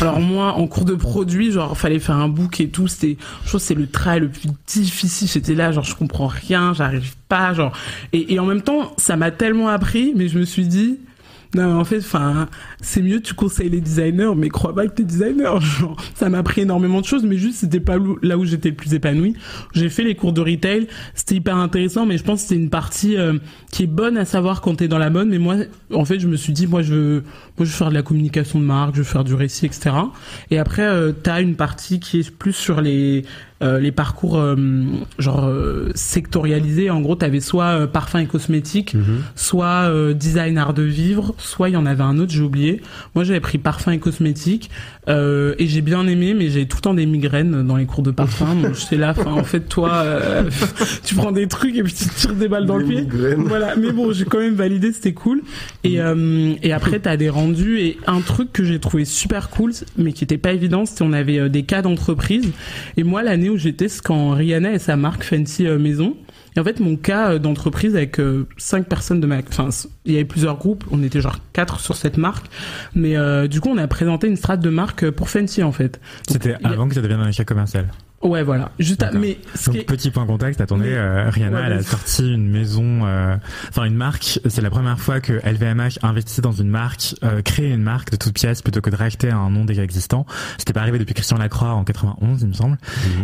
[0.00, 3.48] alors moi en cours de produit genre fallait faire un book et tout c'était je
[3.48, 5.28] trouve c'est le travail le plus difficile.
[5.28, 7.72] J'étais là genre je comprends rien j'arrive pas genre.
[8.14, 10.98] Et, et en même temps ça m'a tellement appris mais je me suis dit
[11.54, 12.46] non, en fait, enfin,
[12.82, 15.58] c'est mieux tu conseilles les designers, mais crois pas que t'es designer.
[15.60, 18.74] Genre, ça m'a appris énormément de choses, mais juste c'était pas là où j'étais le
[18.74, 19.34] plus épanoui.
[19.72, 22.68] J'ai fait les cours de retail, c'était hyper intéressant, mais je pense que c'est une
[22.68, 23.38] partie euh,
[23.70, 25.28] qui est bonne à savoir quand t'es dans la mode.
[25.28, 25.56] Mais moi,
[25.92, 27.22] en fait, je me suis dit, moi, je veux,
[27.56, 29.90] moi, je veux faire de la communication de marque, je veux faire du récit, etc.
[30.50, 33.24] Et après, euh, t'as une partie qui est plus sur les
[33.62, 34.54] euh, les parcours euh,
[35.18, 36.90] genre euh, sectorialisés.
[36.90, 38.94] En gros, t'avais soit euh, parfum et cosmétiques,
[39.34, 42.82] soit euh, design art de vivre, soit il y en avait un autre, j'ai oublié.
[43.14, 44.70] Moi, j'avais pris parfum et cosmétiques
[45.08, 48.10] et j'ai bien aimé, mais j'ai tout le temps des migraines dans les cours de
[48.10, 48.54] parfum.
[48.62, 50.04] Donc j'étais là, enfin, en fait, toi,
[51.04, 53.00] tu prends des trucs et puis tu te tires des balles dans le Des pied.
[53.02, 53.44] migraines.
[53.44, 55.40] Voilà, mais bon, j'ai quand même validé, c'était cool.
[55.84, 59.72] Et euh, et après, t'as des rendus et un truc que j'ai trouvé super cool,
[59.96, 62.50] mais qui était pas évident, c'était on avait des cas d'entreprise.
[62.96, 66.16] Et moi, l'année où j'étais, c'est quand Rihanna et sa marque Fancy euh, Maison.
[66.56, 69.68] Et en fait, mon cas euh, d'entreprise avec euh, cinq personnes de ma, enfin,
[70.04, 72.46] il y avait plusieurs groupes, on était genre quatre sur cette marque,
[72.94, 76.00] mais euh, du coup, on a présenté une strate de marque pour Fancy en fait.
[76.28, 77.86] C'était a- avant que ça devienne un échec commercial.
[78.20, 78.72] Ouais, voilà.
[78.80, 81.72] Juste, à- mais ce qui Donc est- petit point contexte, attendez, euh, Rihanna, Ouais, elle
[81.74, 83.36] a sorti une maison, euh,
[83.68, 84.40] enfin une marque.
[84.48, 88.16] C'est la première fois que LVMH investit dans une marque, euh, crée une marque de
[88.16, 90.26] toute pièce plutôt que de racheter un nom déjà existant.
[90.58, 92.76] C'était pas arrivé depuis Christian Lacroix en 91, il me semble.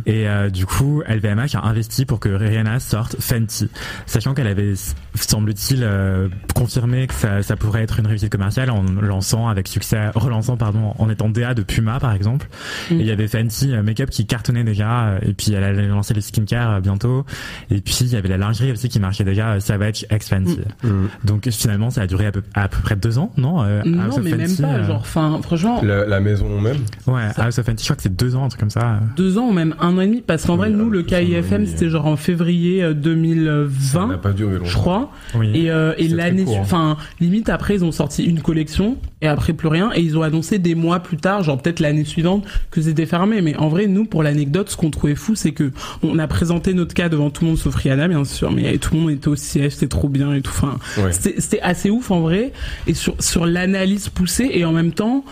[0.07, 3.69] Et euh, du coup, LVMH a investi pour que Rihanna sorte Fenty,
[4.07, 4.75] sachant qu'elle avait,
[5.17, 10.11] semble-t-il, euh, confirmé que ça, ça pourrait être une réussite commerciale en lançant avec succès,
[10.15, 12.47] relançant pardon, en étant DA de Puma par exemple.
[12.91, 12.95] Mm.
[12.95, 15.87] Et il y avait Fenty euh, Makeup qui cartonnait déjà, euh, et puis elle allait
[15.89, 17.25] lancer les skincare euh, bientôt.
[17.71, 20.59] Et puis il y avait la lingerie aussi qui marchait déjà, euh, Savage X Fenty.
[20.83, 21.09] Mhm.
[21.25, 23.87] Donc finalement, ça a duré à peu, à peu près deux ans, non euh, House
[23.87, 24.69] non, of mais même Fenty, pas.
[24.75, 26.79] euh, Genre, enfin, franchement, La, la maison même.
[27.07, 29.01] Ouais, House of Fenty, je crois que c'est deux ans, un truc comme ça.
[29.17, 31.89] deux ans ou même un an et demi, parce qu'en vrai, nous, le KIFM, c'était
[31.89, 34.65] genre en février euh, Ça 2020, n'a pas duré longtemps.
[34.65, 35.11] je crois.
[35.35, 35.51] Oui.
[35.55, 36.59] Et, euh, et l'année, hein.
[36.61, 39.91] enfin, limite après, ils ont sorti une collection et après plus rien.
[39.95, 43.41] Et ils ont annoncé des mois plus tard, genre peut-être l'année suivante, que c'était fermé.
[43.43, 46.75] Mais en vrai, nous, pour l'anecdote, ce qu'on trouvait fou, c'est que on a présenté
[46.75, 49.29] notre cas devant tout le monde sauf Rihanna, bien sûr, mais tout le monde était
[49.29, 50.51] au siège, c'était trop bien et tout.
[50.55, 51.13] Enfin, Ouais.
[51.13, 52.53] c'était assez ouf en vrai.
[52.87, 55.25] Et sur sur l'analyse poussée et en même temps,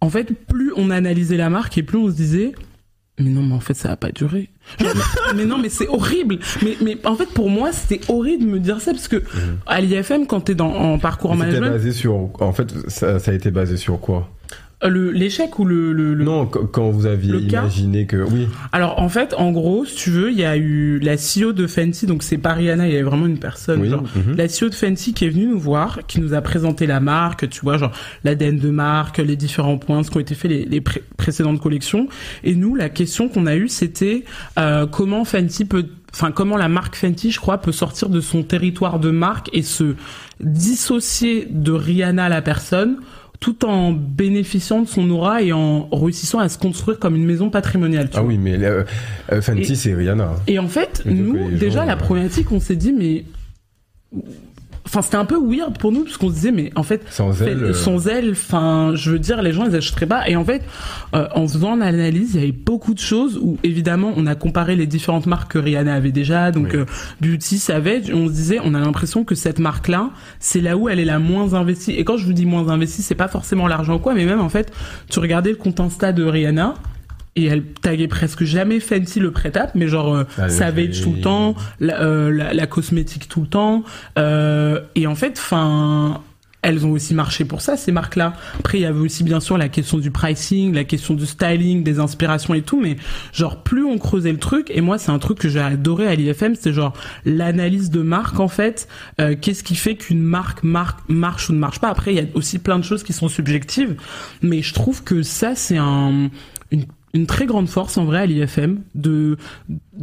[0.00, 2.52] en fait, plus on analysait la marque et plus on se disait.
[3.18, 4.48] Mais non, mais en fait, ça va pas durer.
[5.36, 6.38] Mais, non, mais c'est horrible.
[6.62, 9.22] Mais, mais en fait, pour moi, c'était horrible de me dire ça parce que
[9.66, 12.30] à l'IFM, quand t'es dans en parcours Mais management, basé sur.
[12.40, 14.30] En fait, ça, ça a été basé sur quoi?
[14.88, 18.16] L'échec ou le, le, le- Non, qu- quand vous aviez imaginé que.
[18.16, 18.48] Oui.
[18.72, 21.66] Alors en fait, en gros, si tu veux, il y a eu la CEO de
[21.66, 24.36] Fenty, donc c'est pas Rihanna, il y avait vraiment une personne, Oui, genre mhm.
[24.36, 27.48] la CEO de Fenty qui est venue nous voir, qui nous a présenté la marque,
[27.48, 27.92] tu vois, genre
[28.24, 31.60] l'ADN de marque, les différents points, ce qui ont été faits les, les pré- précédentes
[31.60, 32.08] collections.
[32.44, 34.24] Et nous, la question qu'on a eue, c'était
[34.58, 38.42] euh, comment Fenty peut Enfin, comment la marque Fenty, je crois, peut sortir de son
[38.42, 39.94] territoire de marque et se
[40.40, 42.96] dissocier de Rihanna la personne,
[43.42, 47.50] tout en bénéficiant de son aura et en réussissant à se construire comme une maison
[47.50, 48.08] patrimoniale.
[48.08, 48.28] tu Ah vois.
[48.28, 48.84] oui, mais euh,
[49.32, 50.36] euh, Fenty, c'est Rihanna.
[50.46, 53.24] Et en fait, nous, déjà, gens, la euh, problématique, on s'est dit, mais.
[54.84, 57.40] Enfin, c'était un peu weird pour nous, parce qu'on se disait, mais en fait, Sans
[57.42, 57.62] elle.
[57.62, 60.28] euh, sans elle, enfin, je veux dire, les gens, ils achèteraient pas.
[60.28, 60.62] Et en fait,
[61.14, 64.74] euh, en faisant l'analyse, il y avait beaucoup de choses où, évidemment, on a comparé
[64.74, 66.50] les différentes marques que Rihanna avait déjà.
[66.50, 66.80] Donc, Oui.
[66.80, 66.84] euh,
[67.20, 70.98] Beauty, Savage, on se disait, on a l'impression que cette marque-là, c'est là où elle
[70.98, 71.92] est la moins investie.
[71.92, 74.40] Et quand je vous dis moins investie, c'est pas forcément l'argent ou quoi, mais même,
[74.40, 74.72] en fait,
[75.08, 76.74] tu regardais le compte Insta de Rihanna,
[77.36, 81.20] et elle taguait presque jamais Fenty le prêt-à-peu, mais genre euh, Ah, Savage tout le
[81.20, 83.84] temps, la, euh, la, la cosmétique tout le temps.
[84.18, 86.20] Euh, et en fait, enfin,
[86.60, 88.34] elles ont aussi marché pour ça, ces marques-là.
[88.58, 91.82] Après, il y avait aussi bien sûr la question du pricing, la question du styling,
[91.82, 92.96] des inspirations et tout, mais
[93.32, 96.14] genre plus on creusait le truc, et moi c'est un truc que j'ai adoré à
[96.14, 96.92] l'IFM, c'est genre
[97.24, 98.88] l'analyse de marque en fait.
[99.20, 102.20] Euh, Qu'est-ce qui fait qu'une marque, marque marche ou ne marche pas Après, il y
[102.20, 103.96] a aussi plein de choses qui sont subjectives,
[104.42, 106.30] mais je trouve que ça c'est un
[106.70, 109.36] une une très grande force en vrai à l'IFM de,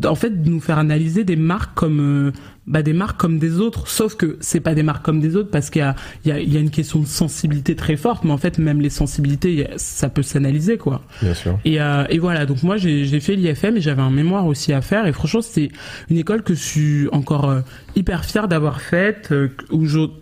[0.06, 2.32] en fait de nous faire analyser des marques comme euh,
[2.70, 5.50] bah des marques comme des autres sauf que c'est pas des marques comme des autres
[5.50, 7.98] parce qu'il y a il y a, il y a une question de sensibilité très
[7.98, 11.60] forte mais en fait même les sensibilités ça peut s'analyser quoi Bien sûr.
[11.66, 14.82] et, euh, et voilà, donc moi j'ai fait l'IFM et j'avais un mémoire aussi à
[14.82, 15.08] faire.
[15.08, 15.72] Et franchement, c'était
[16.10, 17.62] une école que je suis encore euh,
[17.96, 19.30] hyper fière d'avoir faite.
[19.32, 19.50] euh,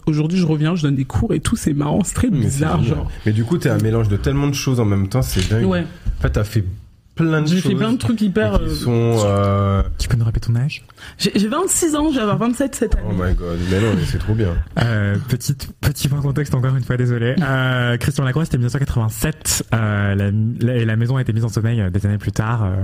[0.05, 2.83] Aujourd'hui, je reviens, je donne des cours et tout, c'est marrant, c'est très Mais bizarre.
[2.83, 3.12] Genre.
[3.25, 5.65] Mais du coup, t'es un mélange de tellement de choses en même temps, c'est dingue.
[5.65, 5.83] Ouais,
[6.17, 6.63] En fait, t'as fait
[7.17, 7.71] plein de j'ai choses.
[7.71, 8.60] fait plein de trucs hyper.
[8.60, 9.15] qui euh, sont.
[9.25, 10.84] euh, Tu peux nous rappeler ton âge?
[11.17, 13.30] J'ai j'ai 26 ans, je vais avoir 27 cette Oh année.
[13.32, 13.58] my god.
[13.69, 14.56] Mais non, mais c'est trop bien.
[14.82, 17.36] Euh, petite, petit point de contexte encore une fois, désolé.
[17.41, 19.65] Euh, Christian Lacroix, c'était 1987.
[19.73, 20.32] Euh, la,
[20.65, 22.63] la, et la maison a été mise en sommeil des années plus tard.
[22.63, 22.75] Euh,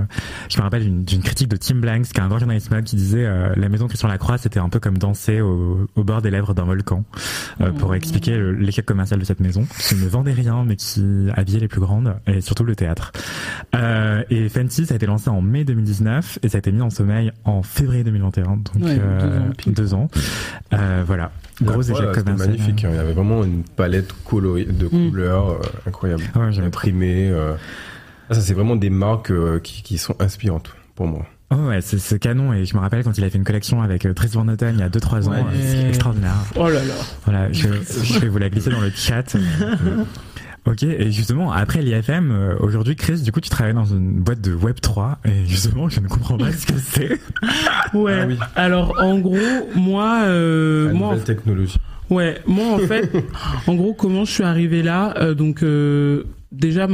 [0.48, 2.84] je me rappelle d'une d'une critique de Tim Blanks, qui est un grand journaliste mode,
[2.84, 6.04] qui disait euh, la maison de Christian Lacroix, c'était un peu comme danser au, au
[6.04, 7.04] bord des lèvres d'un volcan,
[7.60, 11.28] euh, pour expliquer le- l'échec commercial de cette maison, qui ne vendait rien, mais qui
[11.36, 13.12] habillait les plus grandes, et surtout le théâtre.
[13.74, 16.80] Euh, et Fenty, ça a été lancé en mai 2019, et ça a été mis
[16.82, 19.72] en sommeil en février 2021, donc Ouais, euh, deux ans pile.
[19.74, 20.10] deux ans.
[20.72, 21.32] Euh, voilà.
[21.62, 22.36] Gros Ouais, échec commercial.
[22.50, 22.84] magnifique.
[22.84, 22.88] hein.
[22.92, 25.10] Il y avait vraiment une palette colorée de Mm.
[25.10, 26.22] couleurs euh, incroyable.
[26.34, 26.50] Ah ouais,
[27.30, 27.54] euh.
[28.30, 31.26] Ah, ça, c'est vraiment des marques euh, qui, qui sont inspirantes pour moi.
[31.50, 33.82] Oh ouais, c'est c'est canon et je me rappelle quand il a fait une collection
[33.82, 35.42] avec euh, Van Noten il y a 2-3 ans, Ouais.
[35.62, 36.32] c'est extraordinaire.
[36.56, 36.94] Oh là là.
[37.26, 37.68] Voilà, je,
[38.02, 39.36] je vais vous la glisser dans le chat.
[40.66, 44.40] Ok, et justement, après l'IFM, euh, aujourd'hui, Chris, du coup, tu travailles dans une boîte
[44.40, 47.20] de Web3, et justement, je ne comprends pas ce que c'est.
[47.92, 48.20] Ouais.
[48.22, 48.38] Ah oui.
[48.56, 49.36] Alors en gros,
[49.76, 51.78] moi, euh, La moi, en nouvelle technologie.
[52.10, 53.10] Ouais, moi en fait,
[53.66, 56.88] en gros, comment je suis arrivé là euh, Donc euh, déjà,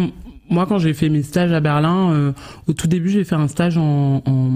[0.51, 2.33] moi quand j'ai fait mes stages à Berlin, euh,
[2.67, 4.51] au tout début j'ai fait un stage en en,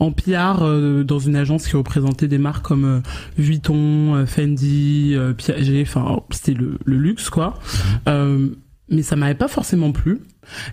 [0.00, 3.00] en PR euh, dans une agence qui représentait des marques comme euh,
[3.38, 5.82] Vuitton, euh, Fendi, euh, Piaget.
[5.82, 7.54] Enfin, c'était le, le luxe quoi.
[8.88, 10.18] Mais ça m'avait pas forcément plu.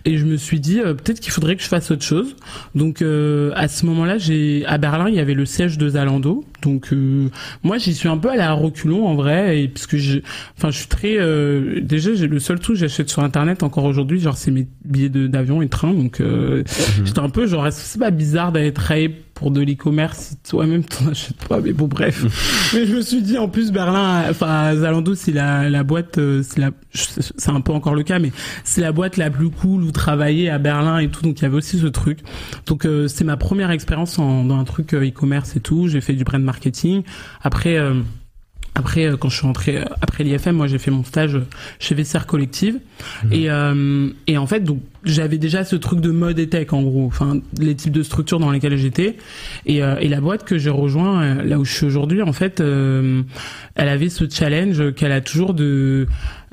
[0.04, 2.34] Et je me suis dit euh, peut-être qu'il faudrait que je fasse autre chose.
[2.74, 6.44] Donc euh, à ce moment-là, j'ai à Berlin, il y avait le siège de Zalando.
[6.60, 7.28] Donc euh,
[7.62, 10.18] moi, j'y suis un peu allé à reculons en vrai, et puisque je,
[10.58, 13.84] enfin, je suis très euh, déjà, j'ai le seul truc que j'achète sur internet encore
[13.84, 15.94] aujourd'hui, genre c'est mes billets de- d'avion et de train.
[15.94, 16.64] Donc euh,
[17.04, 20.36] j'étais un peu genre, est-ce que c'est pas bizarre d'aller travailler pour de l'e-commerce si
[20.50, 22.26] toi-même t'en achètes pas Mais bon, bref.
[22.74, 26.42] Mais je me suis dit en plus Berlin, enfin Zalando, c'est la la boîte, euh,
[26.42, 28.32] c'est la, c'est un peu encore le cas, mais
[28.64, 31.22] c'est la boîte la plus cool où travailler à Berlin et tout.
[31.22, 32.18] Donc il y avait aussi ce truc.
[32.66, 35.88] Donc euh, c'est ma première expérience en, dans un truc euh, e-commerce et tout.
[35.88, 37.02] J'ai fait du brand marketing.
[37.42, 37.76] Après.
[37.78, 37.94] euh,
[38.74, 41.46] après, euh, quand je suis rentré euh, après l'IFM, moi j'ai fait mon stage euh,
[41.78, 42.78] chez Vestiaire Collective.
[43.32, 46.82] Et euh, et en fait donc j'avais déjà ce truc de mode et tech en
[46.82, 49.16] gros, enfin les types de structures dans lesquelles j'étais.
[49.66, 52.60] Et euh, et la boîte que j'ai rejoint là où je suis aujourd'hui en fait,
[52.60, 53.22] euh,
[53.74, 56.06] elle avait ce challenge qu'elle a toujours de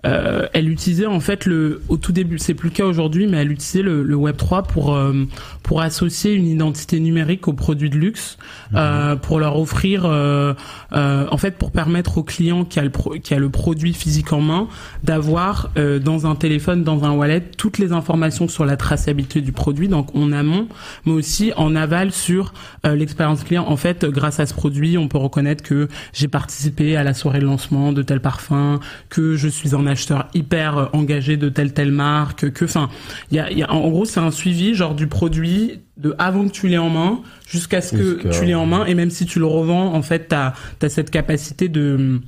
[0.05, 3.37] euh, elle utilisait en fait le au tout début, c'est plus le cas aujourd'hui, mais
[3.37, 5.25] elle utilisait le, le Web 3 pour euh,
[5.63, 8.37] pour associer une identité numérique aux produits de luxe,
[8.75, 10.53] euh, pour leur offrir euh,
[10.93, 13.93] euh, en fait pour permettre au client qui a le pro- qui a le produit
[13.93, 14.67] physique en main
[15.03, 19.51] d'avoir euh, dans un téléphone, dans un wallet toutes les informations sur la traçabilité du
[19.51, 20.67] produit, donc en amont,
[21.05, 23.65] mais aussi en aval sur l'expérience client.
[23.67, 27.39] En fait, grâce à ce produit, on peut reconnaître que j'ai participé à la soirée
[27.39, 28.79] de lancement de tel parfum,
[29.09, 32.89] que je suis un acheteur hyper euh, engagé de telle telle marque, que, enfin,
[33.31, 36.45] il y a, y a, en gros, c'est un suivi genre du produit de avant
[36.47, 37.19] que tu l'aies en main
[37.49, 40.01] jusqu'à ce que Jusqu'à- tu l'aies en main, et même si tu le revends, en
[40.01, 42.21] fait, t'as as cette capacité de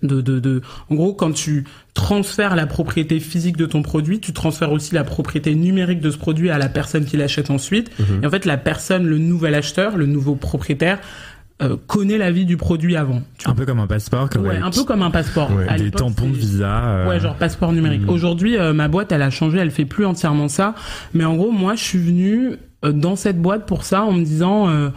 [0.00, 4.32] de, de, de, en gros, quand tu transfères la propriété physique de ton produit, tu
[4.32, 7.90] transfères aussi la propriété numérique de ce produit à la personne qui l'achète ensuite.
[7.98, 8.22] Mhm.
[8.22, 11.00] Et en fait, la personne, le nouvel acheteur, le nouveau propriétaire,
[11.60, 13.22] euh, connaît la vie du produit avant.
[13.38, 15.52] Tu Un peu comme un passeport, comme Ouais, avec un peu comme un passeport.
[15.52, 15.66] Ouais.
[15.68, 16.84] À des tampons de visa.
[16.84, 18.02] euh, Ouais, genre passeport numérique.
[18.02, 18.10] Mhm.
[18.10, 20.74] Aujourd'hui, euh, ma boîte, elle a changé, elle fait plus entièrement ça.
[21.14, 24.22] Mais en gros, moi, je suis venu euh, dans cette boîte pour ça en me
[24.24, 24.90] disant, euh,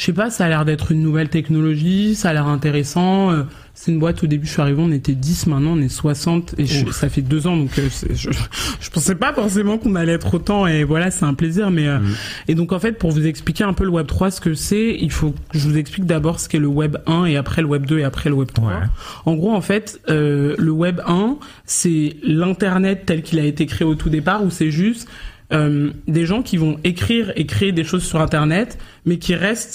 [0.00, 3.32] je sais pas, ça a l'air d'être une nouvelle technologie, ça a l'air intéressant.
[3.32, 3.42] euh,
[3.74, 6.54] c'est une boîte, au début, je suis arrivé, on était 10, maintenant on est 60,
[6.56, 8.30] et je- ça fait deux ans, donc euh, je,
[8.80, 11.70] je pensais pas forcément qu'on allait être autant, et voilà, c'est un plaisir.
[11.70, 11.98] Mais euh,
[12.48, 14.96] Et donc, en fait, pour vous expliquer un peu le Web 3, ce que c'est,
[14.98, 17.68] il faut que je vous explique d'abord ce qu'est le Web 1, et après le
[17.68, 18.68] Web 2, et après le Web 3.
[18.68, 18.74] Ouais.
[19.26, 21.36] En gros, en fait, euh, le Web 1,
[21.66, 25.06] c'est l'Internet tel qu'il a été créé au tout départ, où c'est juste
[25.52, 29.74] euh, des gens qui vont écrire et créer des choses sur Internet, mais qui restent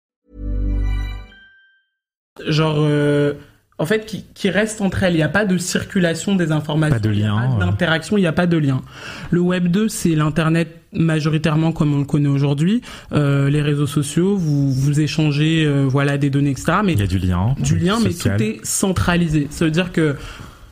[2.47, 3.33] Genre euh,
[3.77, 5.13] en fait qui, qui restent entre elles.
[5.13, 6.95] Il n'y a pas de circulation des informations.
[6.95, 8.81] Pas de il y a lien, d'interaction il n'y a pas de lien.
[9.31, 12.81] Le web 2 c'est l'internet majoritairement comme on le connaît aujourd'hui.
[13.11, 17.03] Euh, les réseaux sociaux vous vous échangez euh, voilà des données etc mais Il y
[17.03, 17.55] a du lien.
[17.59, 19.47] du lien, mais tout est centralisé.
[19.49, 20.15] Ça veut dire que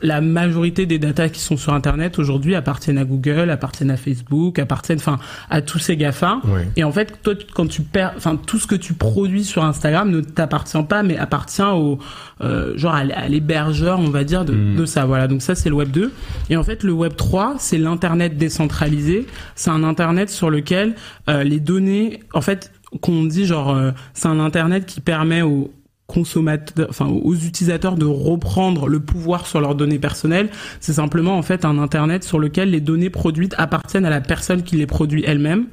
[0.02, 4.58] la majorité des datas qui sont sur Internet aujourd'hui appartiennent à Google, appartiennent à Facebook,
[4.58, 6.40] appartiennent, enfin, à tous ces GAFA.
[6.44, 6.68] Ouais.
[6.76, 10.10] Et en fait, toi, quand tu perds, enfin, tout ce que tu produis sur Instagram
[10.10, 11.98] ne t'appartient pas, mais appartient au,
[12.40, 15.04] euh, genre, à, l'hébergeur, on va dire, de, de ça.
[15.04, 15.28] Voilà.
[15.28, 16.12] Donc ça, c'est le Web 2.
[16.48, 19.26] Et en fait, le Web 3, c'est l'Internet décentralisé.
[19.54, 20.94] C'est un Internet sur lequel
[21.28, 25.72] euh, les données, en fait, qu'on dit genre, euh, c'est un Internet qui permet aux
[26.10, 30.50] consommateurs, enfin aux utilisateurs de reprendre le pouvoir sur leurs données personnelles.
[30.80, 34.62] C'est simplement en fait un internet sur lequel les données produites appartiennent à la personne
[34.62, 35.66] qui les produit elle-même.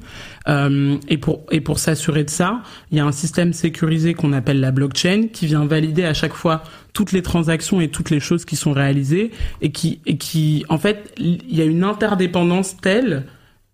[0.48, 4.32] Euh, et pour et pour s'assurer de ça, il y a un système sécurisé qu'on
[4.32, 6.62] appelle la blockchain qui vient valider à chaque fois
[6.94, 10.78] toutes les transactions et toutes les choses qui sont réalisées et qui et qui en
[10.78, 13.24] fait il y a une interdépendance telle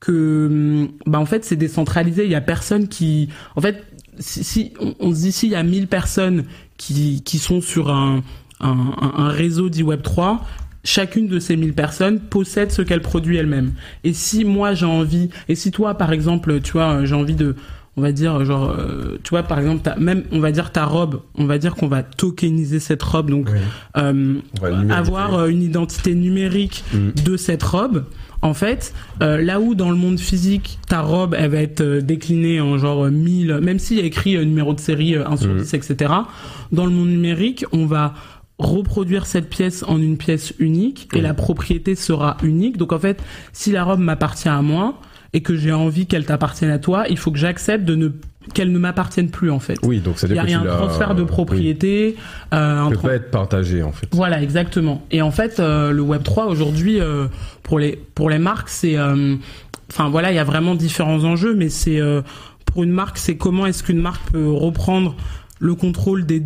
[0.00, 3.84] que hum, bah en fait c'est décentralisé il y a personne qui en fait
[4.18, 6.44] si, si on, on se dit s'il y a 1000 personnes
[6.76, 8.22] qui qui sont sur un
[8.60, 10.42] un, réseau dit Web 3
[10.84, 13.72] chacune de ces 1000 personnes possède ce qu'elle produit elle-même
[14.04, 17.56] et si moi j'ai envie et si toi par exemple tu vois j'ai envie de
[17.96, 21.20] on va dire genre euh, tu vois par exemple même on va dire ta robe
[21.36, 23.58] on va dire qu'on va tokeniser cette robe donc Oui.
[23.96, 24.34] euh,
[24.90, 27.10] avoir euh, une identité numérique Mm.
[27.24, 28.04] de cette robe
[28.44, 32.00] en fait euh, là où dans le monde physique ta robe elle va être euh,
[32.00, 35.26] déclinée en genre euh, 1000 même s'il y a écrit euh, numéro de série euh,
[35.26, 35.58] 1 sur Mm.
[35.62, 36.12] 10 etc
[36.70, 38.14] dans le monde numérique on va
[38.58, 41.22] reproduire cette pièce en une pièce unique et Oui.
[41.22, 43.20] la propriété sera unique donc en fait
[43.52, 45.00] si la robe m'appartient à moi
[45.32, 48.08] et que j'ai envie qu'elle t'appartienne à toi il faut que j'accepte de ne
[48.52, 50.68] qu'elle ne m'appartienne plus en fait Oui, donc ça il veut y dire il y
[50.68, 51.28] a un transfert de oui.
[51.28, 52.16] propriété
[52.52, 54.08] euh, un Il peut pas être partagé en fait.
[54.12, 55.02] voilà, exactement.
[55.10, 57.26] Et en fait, euh, le Web 3 aujourd'hui, euh,
[57.62, 59.36] pour les pour les marques, c'est, euh,
[59.90, 62.20] enfin voilà, il y a vraiment différents enjeux, mais c'est euh,
[62.66, 65.16] pour une marque, c'est comment est-ce qu'une marque peut reprendre
[65.60, 66.42] le contrôle des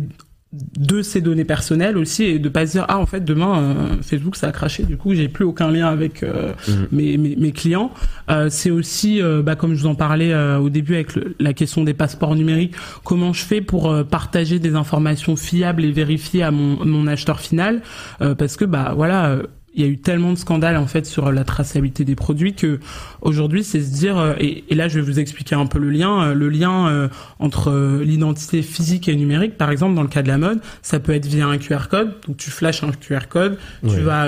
[0.51, 3.73] de ses données personnelles aussi et de pas se dire ah en fait demain euh,
[4.01, 4.81] Facebook ça a craché.
[4.83, 6.87] Du coup j'ai plus aucun lien avec euh, Mhm.
[6.91, 7.91] mes, mes, mes clients.
[8.31, 11.35] Euh, c'est aussi euh, bah, comme je vous en parlais euh, au début avec le-
[11.39, 16.41] la question des passeports numériques comment je fais pour partager des informations fiables et vérifiées
[16.41, 17.81] à mon, mon acheteur final?
[18.21, 19.43] Euh, parce que bah voilà euh,
[19.79, 22.79] il y a eu tellement de scandales en fait sur la traçabilité des produits que
[23.21, 25.89] aujourd'hui c'est se dire euh, et, et, là je vais vous expliquer un peu le
[25.89, 27.07] lien euh, le lien euh,
[27.39, 29.57] entre l'identité physique et numérique.
[29.57, 32.13] Par exemple dans le cas de la mode ça peut être via un QR code.
[32.27, 34.27] Donc tu flashes un QR code tu vas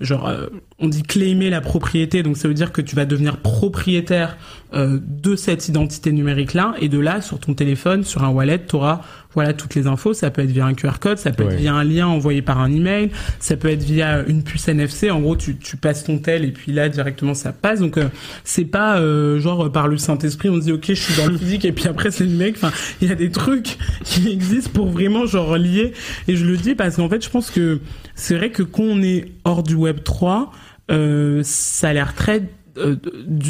[0.00, 0.30] genre
[0.78, 4.36] on dit claimer la propriété donc ça veut dire que tu vas devenir propriétaire
[4.74, 8.76] de cette identité numérique là et de là sur ton téléphone sur un wallet tu
[8.76, 9.00] auras
[9.36, 10.14] voilà toutes les infos.
[10.14, 12.58] Ça peut être via un QR code, ça peut être via un lien envoyé par
[12.58, 15.10] un email, ça peut être via une puce NFC.
[15.10, 17.80] En gros, tu, tu passes ton tel et puis là directement ça passe.
[17.80, 18.08] Donc euh,
[18.44, 21.30] c'est pas euh, genre par le Saint Esprit on se dit ok je suis dans
[21.30, 22.56] le physique et puis après c'est le mec.
[22.56, 25.92] Enfin il y a des trucs qui existent pour vraiment genre lier.
[26.28, 27.80] Et je le dis parce qu'en fait je pense que
[28.14, 30.52] c'est vrai que quand on est hors du Web 3
[30.90, 32.42] euh, ça a l'air très
[32.78, 32.96] euh,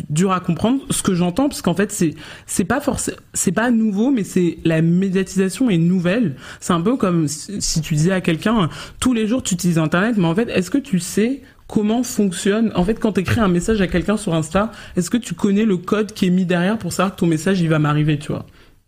[0.08, 0.80] dur à comprendre.
[0.90, 2.14] Ce que j'entends, parce qu'en fait, c'est
[2.46, 6.36] c'est pas forcément, c'est pas nouveau, mais c'est la médiatisation est nouvelle.
[6.60, 8.68] C'est un peu comme si, tu disais à quelqu'un
[9.00, 12.70] tous les jours tu utilises Internet, mais en fait, est-ce que tu sais comment fonctionne
[12.76, 15.64] En fait, quand tu écris un message à quelqu'un sur Insta, est-ce que tu connais
[15.64, 18.32] le code qui est mis derrière pour savoir que ton message il va m'arriver, tu
[18.32, 18.46] vois?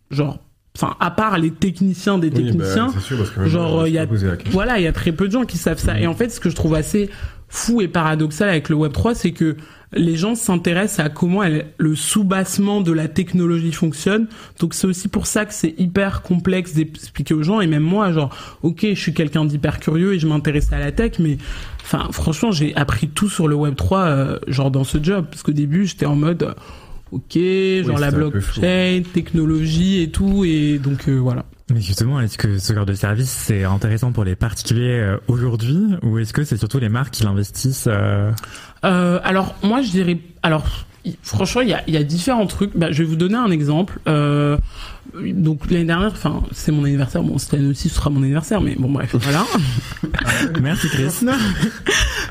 [0.09, 0.39] Genre
[0.77, 2.93] enfin à part les techniciens des bah, techniciens
[3.45, 4.05] genre il y a
[4.51, 6.39] voilà il y a très peu de gens qui savent ça et en fait ce
[6.39, 7.09] que je trouve assez
[7.49, 9.57] fou et paradoxal avec le web 3 c'est que
[9.93, 11.41] les gens s'intéressent à comment
[11.77, 14.27] le sous-bassement de la technologie fonctionne.
[14.59, 17.59] Donc c'est aussi pour ça que c'est hyper complexe d'expliquer aux gens.
[17.59, 20.91] Et même moi, genre, ok, je suis quelqu'un d'hyper curieux et je m'intéresse à la
[20.91, 21.37] tech, mais
[21.81, 25.41] enfin, franchement, j'ai appris tout sur le Web 3, euh, genre dans ce job, parce
[25.41, 26.53] qu'au début, j'étais en mode, euh,
[27.11, 31.45] ok, genre la blockchain, technologie et tout, et donc euh, voilà.
[31.69, 36.17] Mais justement, est-ce que ce genre de service c'est intéressant pour les particuliers aujourd'hui ou
[36.17, 37.87] est-ce que c'est surtout les marques qui l'investissent
[38.83, 40.65] euh, alors moi je dirais alors
[41.21, 42.77] franchement il y a, y a différents trucs.
[42.77, 43.99] Bah, je vais vous donner un exemple.
[44.07, 44.57] Euh,
[45.33, 47.23] donc l'année dernière, enfin c'est mon anniversaire.
[47.23, 49.45] Bon cette année aussi ce sera mon anniversaire, mais bon bref voilà.
[50.61, 51.25] Merci Chris.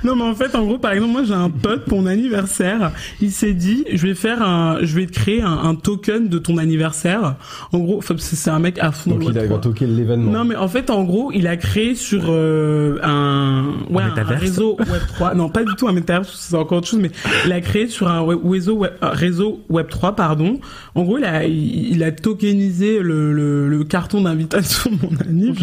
[0.05, 2.93] Non, mais en fait en gros par exemple moi j'ai un pote pour mon anniversaire.
[3.21, 6.59] Il s'est dit je vais faire un, je vais te créer un, token de ton
[6.59, 7.37] anniversaire.
[7.73, 9.11] En gros c'est un mec à fond.
[9.11, 10.31] Donc il a token l'événement.
[10.31, 14.77] Non mais en fait en gros il a créé sur euh, un ouais un, réseau
[14.79, 15.35] Web 3.
[15.35, 17.11] Non pas du tout un métaverse c'est encore autre chose, mais
[17.45, 20.61] il a créé sur un réseau Web, réseau Web 3 pardon.
[20.95, 22.68] En gros il a il a tokenisé
[23.01, 25.55] le, le, le carton d'invitation de mon ami,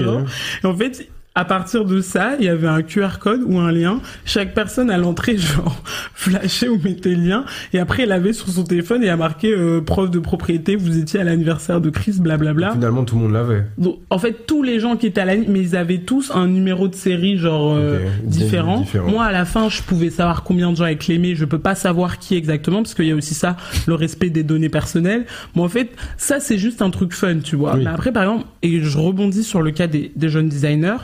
[0.63, 3.69] Et en fait, à partir de ça, il y avait un QR code ou un
[3.69, 3.99] lien.
[4.23, 5.81] Chaque personne à l'entrée, genre,
[6.13, 7.45] flashait ou mettait le lien.
[7.73, 10.97] Et après, elle avait sur son téléphone et a marqué euh, preuve de propriété, vous
[10.97, 12.71] étiez à l'anniversaire de Chris, blablabla.
[12.71, 13.65] Finalement, tout le monde l'avait.
[13.77, 16.47] Donc, en fait, tous les gens qui étaient à l'anniversaire, mais ils avaient tous un
[16.47, 18.85] numéro de série, genre, euh, différent.
[19.05, 21.35] Moi, à la fin, je pouvais savoir combien de gens avaient clémé.
[21.35, 24.43] Je peux pas savoir qui exactement, parce qu'il y a aussi ça, le respect des
[24.43, 25.25] données personnelles.
[25.53, 27.75] Mais en fait, ça, c'est juste un truc fun, tu vois.
[27.75, 30.95] Mais après, par exemple, et je rebondis sur le cas des, des jeunes designers,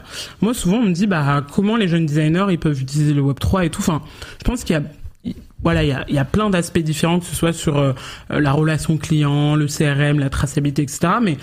[0.42, 3.40] moi, souvent, on me dit, bah, comment les jeunes designers, ils peuvent utiliser le Web
[3.40, 3.82] 3 et tout.
[3.82, 4.02] Enfin,
[4.40, 4.84] je pense qu'il y a
[5.64, 7.94] voilà, il y a, y a, plein d'aspects différents, que ce soit sur euh,
[8.30, 11.14] la relation client, le CRM, la traçabilité, etc.
[11.22, 11.38] Mais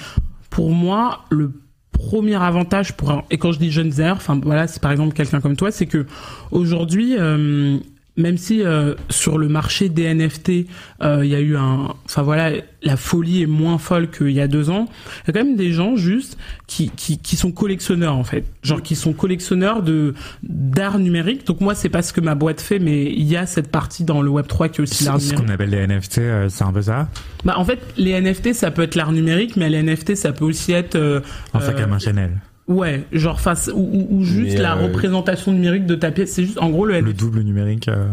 [0.51, 1.53] pour moi, le
[1.93, 5.41] premier avantage pour et quand je dis jeunes designer, enfin voilà, c'est par exemple quelqu'un
[5.41, 6.07] comme toi, c'est que
[6.51, 7.79] aujourd'hui, euh,
[8.19, 10.67] même si euh, sur le marché des NFT,
[11.03, 12.51] euh, il y a eu un, enfin voilà,
[12.83, 14.87] la folie est moins folle qu'il y a deux ans.
[15.23, 18.45] Il y a quand même des gens juste qui, qui, qui sont collectionneurs en fait,
[18.63, 21.47] genre qui sont collectionneurs de d'art numérique.
[21.47, 24.03] Donc moi c'est pas ce que ma boîte fait, mais il y a cette partie
[24.03, 25.39] dans le Web 3 qui est aussi l'art numérique.
[25.39, 27.09] Ce qu'on appelle les NFT, euh, c'est un peu ça?
[27.45, 30.45] Bah en fait les NFT ça peut être l'art numérique, mais les NFT ça peut
[30.45, 30.97] aussi être.
[30.97, 31.21] Euh,
[31.53, 32.33] en sac à main Chanel.
[32.69, 36.33] Ouais, genre face ou, ou juste la euh, représentation numérique de ta pièce.
[36.33, 37.89] C'est juste en gros le, le double numérique.
[37.89, 38.07] Euh.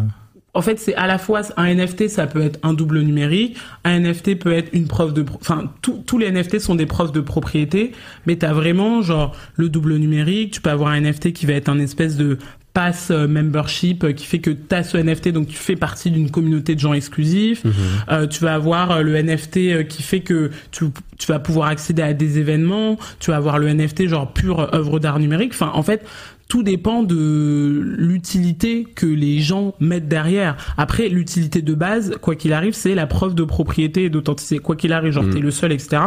[0.54, 4.00] En fait, c'est à la fois un NFT, ça peut être un double numérique, un
[4.00, 7.92] NFT peut être une preuve de, enfin tous les NFT sont des preuves de propriété,
[8.26, 10.54] mais t'as vraiment genre le double numérique.
[10.54, 12.38] Tu peux avoir un NFT qui va être un espèce de
[12.76, 16.12] pass euh, membership euh, qui fait que tu as ce NFT donc tu fais partie
[16.12, 17.74] d'une communauté de gens exclusifs mhm.
[18.12, 22.14] euh, tu vas avoir le NFT qui fait que tu, tu vas pouvoir accéder à
[22.14, 26.06] des événements tu vas avoir le NFT genre pure œuvre d'art numérique enfin en fait
[26.48, 30.56] tout dépend de l'utilité que les gens mettent derrière.
[30.78, 34.60] Après, l'utilité de base, quoi qu'il arrive, c'est la preuve de propriété et d'authenticité.
[34.60, 35.32] Quoi qu'il arrive, genre mm.
[35.32, 36.02] t'es le seul, etc.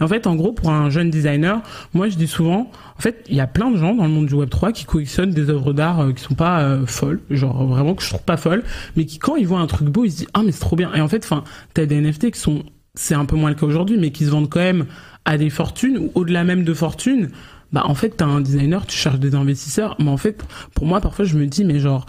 [0.00, 3.24] Et en fait, en gros, pour un jeune designer, moi je dis souvent, en fait,
[3.28, 5.48] il y a plein de gens dans le monde du Web 3 qui collectionnent des
[5.48, 8.64] œuvres d'art euh, qui sont pas euh, folles, genre vraiment que je trouve pas folles,
[8.96, 10.76] mais qui quand ils voient un truc beau, ils se disent ah mais c'est trop
[10.76, 10.92] bien.
[10.94, 13.66] Et en fait, enfin, t'as des NFT qui sont, c'est un peu moins le cas
[13.66, 14.86] aujourd'hui, mais qui se vendent quand même
[15.24, 17.30] à des fortunes ou au-delà même de fortunes
[17.74, 20.42] bah en fait t'as un designer, tu cherches des investisseurs, mais en fait
[20.74, 22.06] pour moi parfois je me dis mais genre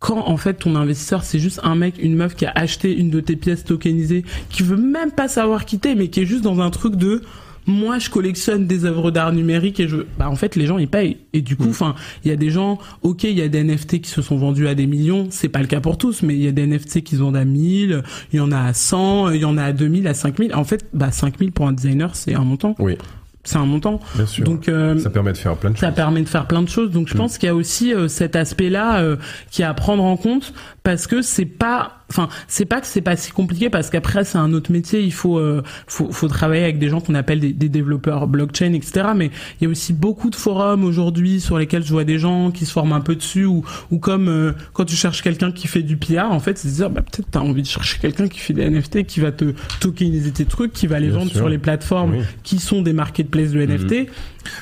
[0.00, 3.08] quand en fait ton investisseur c'est juste un mec, une meuf qui a acheté une
[3.08, 6.60] de tes pièces tokenisées, qui veut même pas savoir quitter, mais qui est juste dans
[6.60, 7.22] un truc de
[7.66, 10.88] moi je collectionne des œuvres d'art numérique et je bah en fait les gens ils
[10.88, 11.18] payent.
[11.34, 11.70] Et du coup Mm.
[11.70, 14.38] enfin il y a des gens OK il y a des NFT qui se sont
[14.38, 15.28] vendus à des millions.
[15.30, 17.36] C'est pas le cas pour tous mais il y a des NFT qui se vendent
[17.36, 20.14] à 1000 il y en a à 100 il y en a à 2000 à
[20.14, 22.74] 5000 en fait bah 5000 pour un designer c'est un montant.
[22.80, 22.96] Oui,
[23.44, 24.44] c'est un montant bien sûr.
[24.44, 25.80] donc euh, ça permet de faire plein de choses.
[25.80, 26.90] ça permet de faire plein de choses.
[26.90, 29.16] Donc je pense qu'il y a aussi euh, cet aspect-là euh,
[29.50, 33.00] qui est à prendre en compte parce que c'est pas, enfin c'est pas que c'est
[33.00, 35.00] pas si compliqué parce qu'après c'est un autre métier.
[35.00, 38.72] Il faut, euh, faut faut travailler avec des gens qu'on appelle des, des développeurs blockchain,
[38.72, 39.08] etc.
[39.16, 39.30] Mais
[39.60, 42.66] il y a aussi beaucoup de forums aujourd'hui sur lesquels je vois des gens qui
[42.66, 45.82] se forment un peu dessus ou ou comme euh, quand tu cherches quelqu'un qui fait
[45.82, 48.52] du PR, en fait c'est dire bah, peut-être t'as envie de chercher quelqu'un qui fait
[48.54, 51.38] des NFT qui va te tokeniser tes trucs, qui va les Bien vendre sûr.
[51.40, 52.24] sur les plateformes Oui.
[52.42, 54.08] qui sont des marketplaces de NFT.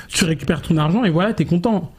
[0.09, 1.91] Tu récupères ton argent et voilà, t'es content.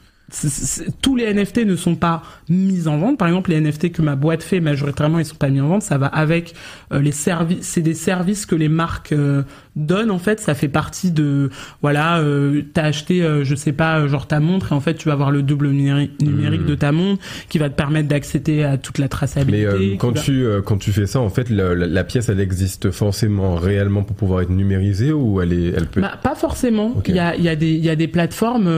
[1.01, 3.17] Tous les NFT ne sont pas mis en vente.
[3.17, 5.81] Par exemple, les NFT que ma boîte fait, majoritairement, ils sont pas mis en vente.
[5.83, 6.53] Ça va avec
[6.93, 7.59] euh, les services.
[7.67, 9.43] C'est des services que les marques euh,
[9.75, 10.11] donnent.
[10.11, 11.49] En fait, ça fait partie de
[11.81, 12.19] voilà.
[12.19, 15.31] Euh, T'as acheté, je sais pas, genre ta montre et en fait, tu vas avoir
[15.31, 19.09] le double numérique, de ta montre qui va te permettre d'accéder à toute la Mais
[19.09, 19.91] traçabilité.
[19.91, 22.39] qui quand va- tu quand tu fais ça, en fait, la, la- la pièce, elle
[22.39, 26.01] existe forcément réellement pour pouvoir être numérisée ou elle est, elle peut.
[26.01, 26.95] Bah, pas forcément.
[27.07, 28.69] Il y a, il y a des, il y a des plateformes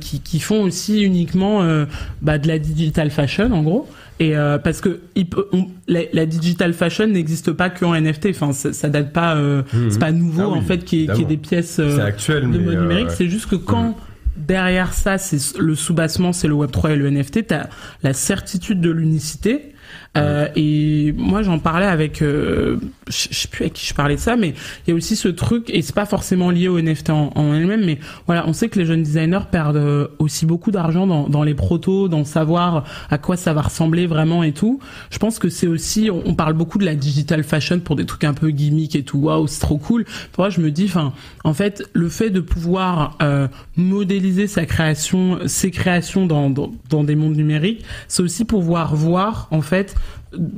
[0.00, 1.84] qui, qui font aussi uniquement euh,
[2.22, 3.88] bah, de la digital fashion en gros.
[4.18, 7.94] Et euh, parce que il peut- on- la, la digital fashion n'existe pas que en
[7.94, 8.28] NFT.
[8.30, 9.36] Enfin, ça, ça date pas.
[9.36, 9.90] euh, Mhm.
[9.90, 12.02] C'est pas nouveau Ah oui, en fait qu'il y ait- y des pièces euh, c'est
[12.02, 13.10] actuel, de mode numérique.
[13.10, 13.94] C'est juste que quand
[14.36, 17.66] derrière ça, c'est le sous-bassement, c'est le Web 3 et le NFT, t'as
[18.02, 19.72] la certitude de l'unicité.
[20.16, 24.20] Euh, et moi j'en parlais avec euh, je sais plus avec qui je parlais de
[24.20, 24.54] ça mais
[24.86, 27.54] il y a aussi ce truc et c'est pas forcément lié au NFT en, en
[27.54, 31.28] elle-même mais voilà on sait que les jeunes designers perdent euh, aussi beaucoup d'argent dans,
[31.28, 34.80] dans les protos dans savoir à quoi ça va ressembler vraiment et tout.
[35.10, 38.06] Je pense que c'est aussi on, on parle beaucoup de la digital fashion pour des
[38.06, 39.18] trucs un peu gimmick et tout.
[39.18, 40.04] Waouh c'est trop cool.
[40.32, 41.12] Pour moi je me dis enfin
[41.44, 47.04] en fait le fait de pouvoir euh, modéliser sa création ses créations dans, dans, dans
[47.04, 49.94] des mondes numériques c'est aussi pouvoir voir en fait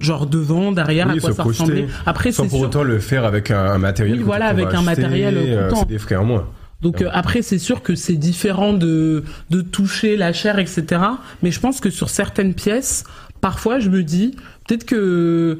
[0.01, 2.99] genre devant derrière Oui, à quoi ça projeter, ressemblait après Sans pour sûr autant le
[2.99, 4.19] faire avec un, un matériel.
[4.19, 5.81] Oui, voilà, avec un acheter, matériel euh, coûtant.
[5.81, 6.49] C'est des frais en moins.
[6.81, 11.03] Donc euh, après, c'est sûr que c'est différent de de toucher la chair, etc.
[11.43, 13.05] Mais je pense que sur certaines pièces,
[13.41, 14.37] parfois, je me dis
[14.67, 15.59] peut-être que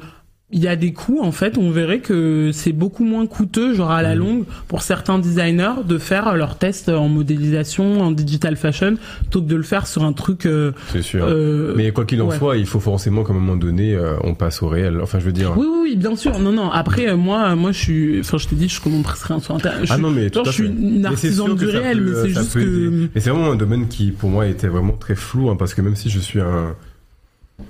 [0.51, 1.57] il y a des coûts en fait.
[1.57, 4.19] On verrait que c'est beaucoup moins coûteux, genre à la Mhm.
[4.19, 9.47] longue, pour certains designers de faire leurs tests en modélisation, en digital fashion, plutôt que
[9.47, 10.45] de le faire sur un truc.
[10.45, 11.23] euh, C'est sûr.
[11.27, 12.37] euh, mais quoi qu'il en ouais.
[12.37, 14.99] soit, il faut forcément qu'à un moment donné, euh, on passe au réel.
[15.01, 15.53] Enfin, je veux dire.
[15.57, 16.39] Oui, oui, oui, bien sûr.
[16.39, 16.69] Non, non.
[16.71, 18.19] Après, euh, moi, moi, je suis.
[18.19, 19.85] Enfin, je te dis, je commencerai un sur internet.
[19.85, 22.11] Je Ah suis- non, mais tout genre, à je suis une sûr du réel, peut-
[22.11, 22.59] mais c'est juste que.
[22.59, 23.09] aider.
[23.13, 25.81] Mais c'est vraiment un domaine qui, pour moi, était vraiment très flou, hein, parce que
[25.81, 26.75] même si je suis un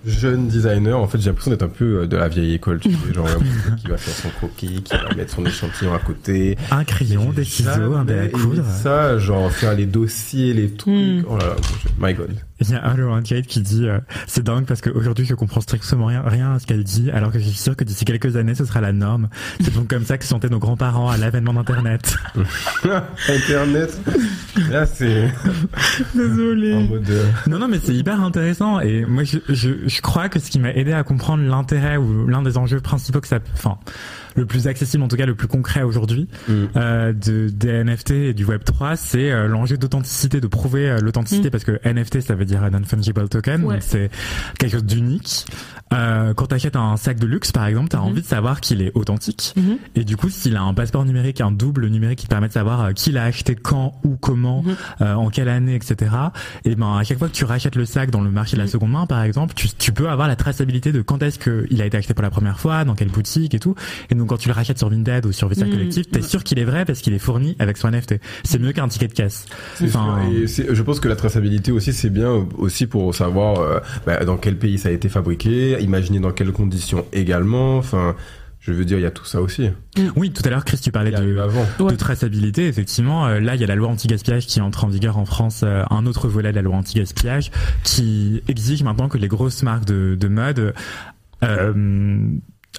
[0.05, 2.91] jeune designer, en fait, j'ai l'impression d'être un peu euh, de la vieille école, tu
[2.91, 6.57] sais, genre mec qui va faire son croquis, qui va mettre son échantillon à côté.
[6.71, 8.63] Un crayon, des ciseaux, un dé à coudre.
[8.65, 10.93] Ça, genre faire les dossiers, les trucs.
[10.93, 11.25] Hmm.
[11.29, 11.55] Oh là là,
[11.99, 12.35] my god.
[12.61, 16.05] Il y a un Kate qui dit euh, c'est dingue parce qu'aujourd'hui je comprends strictement
[16.07, 18.55] rien, rien à ce qu'elle dit alors que je suis sûr que d'ici quelques années
[18.55, 19.29] ce sera la norme.
[19.61, 22.15] C'est donc comme ça que se sentaient nos grands-parents à l'avènement d'internet.
[23.29, 23.99] Internet.
[24.69, 25.25] Là, c'est
[26.15, 26.83] en Désolé.
[26.87, 27.09] mode.
[27.09, 30.49] euh, Non non mais c'est hyper intéressant et moi je, je, je crois que ce
[30.49, 33.77] qui m'a aidé à comprendre l'intérêt ou l'un des enjeux principaux que ça enfin
[34.39, 36.53] le plus accessible en tout cas le plus concret aujourd'hui Mm.
[36.75, 40.99] euh, de des NFT et du Web 3 c'est euh, l'enjeu d'authenticité de prouver euh,
[40.99, 41.51] l'authenticité Mm.
[41.51, 43.75] parce que NFT ça veut dire non fungible token Ouais.
[43.75, 44.09] donc c'est
[44.57, 45.45] quelque chose d'unique
[45.93, 48.05] euh, quand tu achètes un sac de luxe par exemple tu as Mhm.
[48.05, 49.77] envie de savoir qu'il est authentique Mhm.
[49.95, 52.53] et du coup s'il a un passeport numérique un double numérique qui te permet de
[52.53, 54.75] savoir euh, qui l'a acheté quand où comment Mhm.
[55.01, 56.11] euh, en quelle année etc
[56.65, 58.65] et ben à chaque fois que tu rachètes le sac dans le marché de la
[58.65, 58.71] Mhm.
[58.71, 61.85] seconde main par exemple tu, tu peux avoir la traçabilité de quand est-ce qu'il a
[61.85, 63.75] été acheté pour la première fois dans quelle boutique et tout
[64.09, 65.71] et donc quand tu le rachètes sur Vinted ou sur Vista Mhm.
[65.71, 68.71] Collective t'es sûr qu'il est vrai parce qu'il est fourni avec son NFT c'est mieux
[68.71, 70.41] qu'un ticket de caisse C'est Enfin, sûr.
[70.43, 74.23] Et c'est- je pense que la traçabilité aussi, c'est bien aussi pour savoir euh, bah,
[74.23, 77.77] dans quel pays ça a été fabriqué, imaginer dans quelles conditions également.
[77.77, 78.15] Enfin,
[78.61, 79.69] je veux dire, il y a tout ça aussi.
[80.17, 81.65] oui tout à l'heure Chris tu parlais de avant.
[81.79, 81.91] Ouais.
[81.91, 85.17] de traçabilité, effectivement, euh, là il y a la loi anti-gaspillage qui entre en vigueur
[85.17, 87.51] en France, euh, un autre volet de la loi anti-gaspillage
[87.83, 90.73] qui exige maintenant que les grosses marques de, de mode
[91.43, 91.73] euh,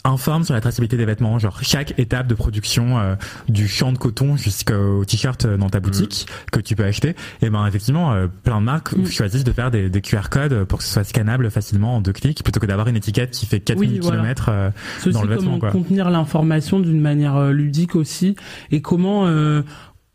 [0.05, 3.17] informent sur la traçabilité des vêtements, genre chaque étape de production euh,
[3.49, 7.15] du champ de coton jusqu'au t-shirt euh, dans ta boutique que tu peux acheter.
[7.43, 9.07] Et ben effectivement, euh, plein de marques Mm.
[9.07, 12.13] choisissent de faire des, des QR codes pour que ce soit scannable facilement en deux
[12.13, 14.23] clics plutôt que d'avoir une étiquette qui fait 4000 Oui, voilà.
[14.23, 14.47] km.
[14.49, 14.71] euh,
[15.13, 15.71] dans le vêtement, comment quoi.
[15.71, 18.37] contenir l'information d'une manière ludique aussi
[18.71, 19.27] et comment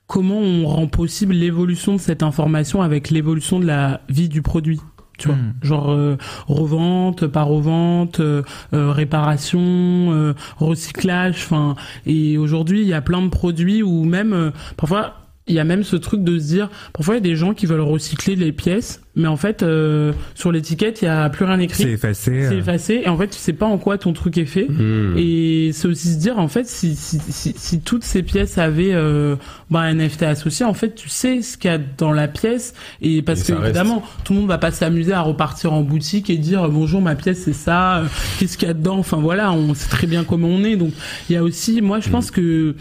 [0.07, 4.79] comment on rend possible l'évolution de cette information avec l'évolution de la vie du produit?
[5.17, 5.53] Tu vois Mm.
[5.63, 8.43] genre euh, revente pas revente euh,
[8.73, 14.33] euh, réparation euh, recyclage enfin et aujourd'hui il y a plein de produits où même
[14.33, 15.15] euh, parfois
[15.47, 17.53] il y a même ce truc de se dire parfois il y a des gens
[17.53, 21.45] qui veulent recycler les pièces mais en fait euh, sur l'étiquette il y a plus
[21.45, 22.47] rien écrit C'est effacé.
[22.49, 24.65] c'est euh, effacé et en fait tu sais pas en quoi ton truc est fait
[24.67, 25.13] Hmm.
[25.17, 28.93] et c'est aussi se dire en fait si si si, si toutes ces pièces avaient
[28.93, 29.35] euh,
[29.69, 32.73] bah, un NFT associé en fait tu sais ce qu'il y a dans la pièce
[33.01, 33.65] et parce Et que reste.
[33.65, 37.13] évidemment tout le monde va pas s'amuser à repartir en boutique et dire bonjour ma
[37.15, 38.05] pièce c'est ça euh,
[38.39, 38.97] qu'est-ce qu'il y a dedans?
[38.97, 40.91] Enfin voilà on sait très bien comment on est donc
[41.29, 42.75] il y a aussi moi je pense que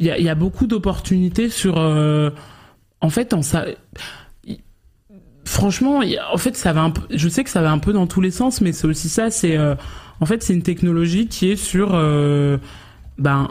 [0.00, 2.30] il y a, il y a beaucoup d'opportunités sur euh,
[3.00, 3.64] en fait en ça
[5.44, 7.70] franchement il y a- en fait ça va un peu je sais que ça va
[7.70, 9.74] un peu dans tous les sens mais c'est aussi ça c'est euh,
[10.20, 12.58] en fait c'est une technologie qui est sur euh,
[13.18, 13.48] ben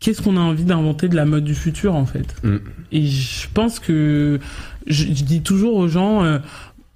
[0.00, 2.56] qu'est-ce qu'on a envie d'inventer de la mode du futur en fait Mm.
[2.92, 4.38] et je pense que
[4.86, 6.38] je, je dis toujours aux gens euh,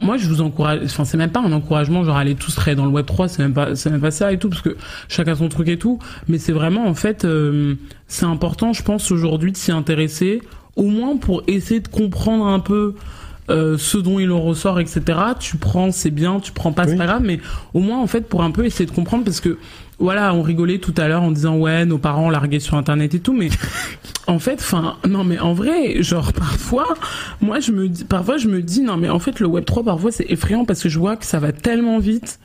[0.03, 2.85] moi je vous encourage enfin c'est même pas un encouragement genre allez tous travailler dans
[2.85, 4.77] le web 3 c'est même pas c'est même pas ça et tout parce que
[5.09, 5.99] chacun son truc et tout.
[6.29, 7.77] Mais c'est vraiment en fait euh,
[8.09, 10.43] c'est important je pense aujourd'hui de s'y intéresser
[10.77, 12.95] au moins pour essayer de comprendre un peu
[13.51, 15.03] euh, ce dont il en ressort, etc.
[15.41, 16.99] Tu prends, c'est bien, tu prends pas, c'est Oui.
[16.99, 17.41] pas grave, mais
[17.75, 19.59] au moins en fait pour un peu essayer de comprendre parce que
[19.99, 23.21] voilà, on rigolait tout à l'heure en disant ouais, nos parents larguaient sur internet et
[23.21, 23.49] tout, mais
[24.27, 26.87] en fait, enfin non mais en vrai, genre parfois,
[27.41, 29.85] moi je me dis, parfois je me dis non mais en fait le Web 3
[29.85, 32.39] parfois c'est effrayant parce que je vois que ça va tellement vite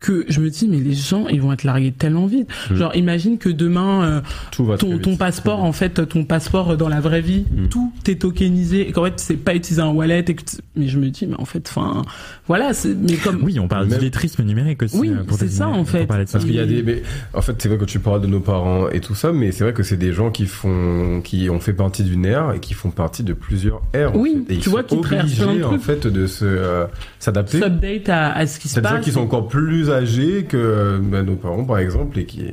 [0.00, 2.48] que je me dis mais les gens ils vont être largués tellement vite.
[2.74, 4.20] Genre imagine que demain euh,
[4.50, 7.68] Tout va très ton, ton passeport en fait ton passeport dans la vraie vie Mm.
[7.68, 10.88] tout est tokenisé et qu'en fait c'est pas utiliser un wallet et que tu- mais
[10.88, 12.02] je me dis mais en fait enfin
[12.48, 14.96] voilà c'est mais comme Oui, on parle Même- d'illettrisme numérique aussi.
[14.98, 16.06] Oui, pour c'est ça, en fait.
[16.06, 17.02] Parce qu'il y a des, mais
[17.34, 19.64] en fait, c'est vrai que tu parles de nos parents et tout ça, mais c'est
[19.64, 22.74] vrai que c'est des gens qui font, qui ont fait partie d'une ère et qui
[22.74, 24.14] font partie de plusieurs ères.
[24.14, 24.54] en Oui, fait.
[24.54, 26.86] Et tu ils vois sont qu'ils obligés, en fait, de se euh,
[27.18, 27.60] s'adapter.
[27.60, 30.44] s'update à, à ce qui se C'est des gens passe qui sont encore plus âgés
[30.44, 32.50] que bah, nos parents, par exemple, et qui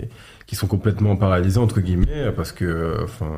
[0.47, 3.29] qui sont complètement paralysés entre guillemets parce que, enfin.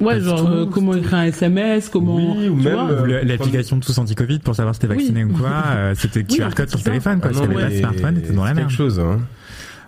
[0.00, 4.40] ouais genre euh, comment écrire un SMS comment Oui, ou même, euh, L'application tous anti-Covid
[4.40, 5.30] pour savoir si t'es vacciné Oui.
[5.32, 7.30] ou quoi, euh, c'était Oui, QR en code sur le téléphone, quoi.
[7.30, 8.66] Ah Parce non, qu'il n'y avait pas de smartphone, t'étais dans la merde.
[8.68, 9.20] quelque chose, hein.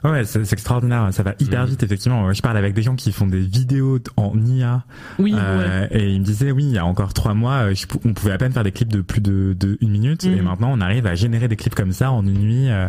[0.05, 1.09] Ouais, c'est c'est extraordinaire.
[1.13, 1.67] Ça va hyper Mm.
[1.71, 2.33] vite, effectivement.
[2.33, 4.85] Je parle avec des gens qui font des vidéos en IA.
[5.19, 7.75] oui euh, ouais Et ils me disaient, oui, il y a encore trois mois, euh,
[7.75, 10.25] je on pouvait à peine faire des clips de plus de, de une minute.
[10.25, 10.35] Mm.
[10.35, 12.87] Et maintenant, on arrive à générer des clips comme ça en une nuit, euh,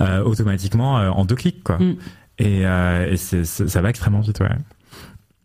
[0.00, 1.78] euh, automatiquement, euh, en deux clics, quoi.
[1.78, 1.96] Mm.
[2.38, 4.48] Et, euh, et c'est- c'est- ça va extrêmement vite, ouais.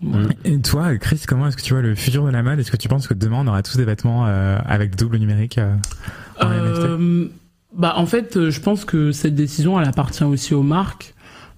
[0.01, 0.37] Ouais.
[0.45, 2.57] Et toi, Chris, comment est-ce que tu vois le futur de la mode?
[2.59, 5.57] Est-ce que tu penses que demain on aura tous des vêtements euh, avec double numérique
[5.57, 5.75] euh,
[6.41, 7.29] en NFT
[7.75, 11.13] bah en fait euh, je pense que cette décision elle appartient aussi aux marques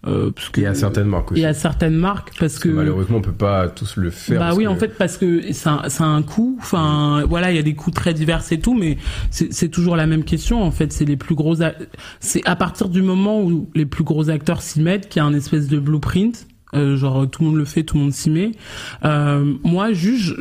[0.07, 1.41] euh, parce que Et à certaines marques aussi.
[1.41, 4.39] et à certaines marques parce Parce que que malheureusement, on peut pas tous le faire.
[4.39, 6.57] bah oui, que- en fait, parce que ça, ça a un coût.
[6.59, 8.97] Enfin, voilà, il y a des coûts très divers et tout, mais
[9.29, 10.63] c'est c'est toujours la même question.
[10.63, 11.61] En fait, c'est les plus gros.
[11.61, 11.73] a-
[12.19, 15.25] C'est à partir du moment où les plus gros acteurs s'y mettent qu'il y a
[15.27, 16.47] un espèce de blueprint.
[16.73, 18.51] Euh, genre tout le monde le fait, tout le monde s'y met.
[19.05, 20.35] Euh, moi, juge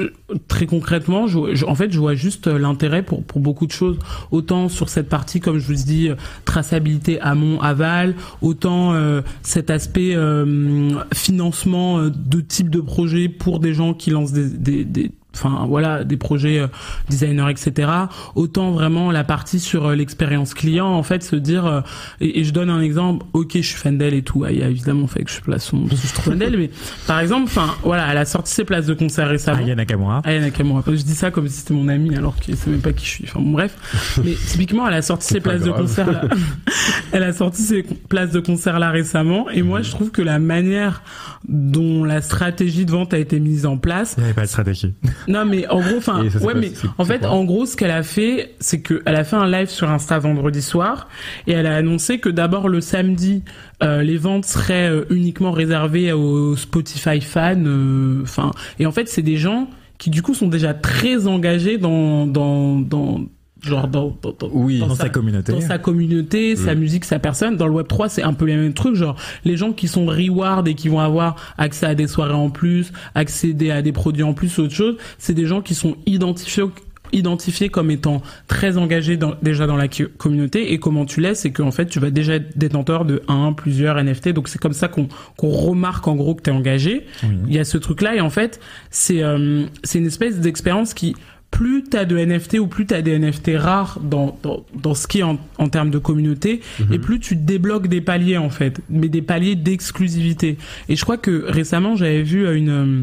[0.49, 3.73] très concrètement, je, je- en fait, je vois juste euh, l'intérêt pour pour beaucoup de
[3.73, 3.99] choses.
[4.31, 6.15] Autant sur cette partie, comme je vous dis, euh,
[6.45, 13.61] traçabilité amont aval, autant euh, cet aspect euh, financement euh, de type de projet pour
[13.61, 16.67] des gens qui lancent des, des, des enfin voilà des projets euh,
[17.09, 17.91] designers etc
[18.35, 21.81] autant vraiment la partie sur euh, l'expérience client en fait se dire euh,
[22.21, 24.59] et, et je donne un exemple ok je suis fan d'elle et tout Ah, il
[24.59, 26.71] y a évidemment fait que je place son je trouve fan d'elle mais
[27.07, 30.21] par exemple enfin voilà elle a sorti ses places de concert récemment Aya Nakamura.
[30.25, 30.83] Aya Nakamura.
[30.87, 33.11] Je dis ça comme si c'était mon ami alors qu'il sait même pas qui je
[33.11, 33.25] suis.
[33.25, 34.19] Enfin bon, bref.
[34.25, 36.23] Mais typiquement, elle a sorti ses places de concert là.
[37.13, 39.49] elle a sorti ses places de concert là récemment.
[39.51, 41.03] Et moi, je trouve que la manière
[41.49, 44.47] dont la stratégie de vente a été mise en place, Il n'y avait pas de
[44.47, 44.95] stratégie.
[45.29, 48.55] Non mais en gros, enfin, ouais, mais en fait, en gros, ce qu'elle a fait,
[48.61, 51.09] c'est que elle a fait un live sur Insta vendredi soir
[51.47, 53.43] et elle a annoncé que d'abord le samedi,
[53.83, 57.55] euh, les ventes seraient euh, uniquement réservées aux Spotify fans.
[57.65, 59.69] euh, Enfin, et en fait, c'est des gens
[59.99, 63.21] qui du coup sont déjà très engagés dans dans dans
[63.63, 64.79] genre dans dans, dans- Oui.
[64.81, 65.53] Dans sa communauté.
[65.53, 67.57] dans sa communauté, sa musique, sa personne.
[67.57, 68.95] Dans le Web 3, c'est un peu les mêmes trucs.
[68.95, 72.51] Genre, les gens qui sont reward et qui vont avoir accès à des soirées en
[72.51, 76.65] plus, accéder à des produits en plus, autre chose, c'est des gens qui sont identifiés
[77.13, 81.51] identifiés comme étant très engagés dans, déjà dans la communauté et comment tu l'es c'est
[81.51, 84.87] qu'en fait tu vas déjà être détenteur de un plusieurs NFT donc c'est comme ça
[84.87, 87.07] qu'on qu'on remarque en gros que tu es engagé
[87.49, 90.95] il y a ce truc là et en fait c'est euh, c'est une espèce d'expérience
[90.95, 91.17] qui
[91.51, 95.19] plus t'as de NFT ou plus t'as des NFT rares dans, dans, dans ce qui
[95.19, 96.61] est en, en termes de communauté,
[96.93, 100.57] et plus tu débloques des paliers en fait, mais des paliers d'exclusivité.
[100.89, 103.03] Et je crois que récemment j'avais vu une euh,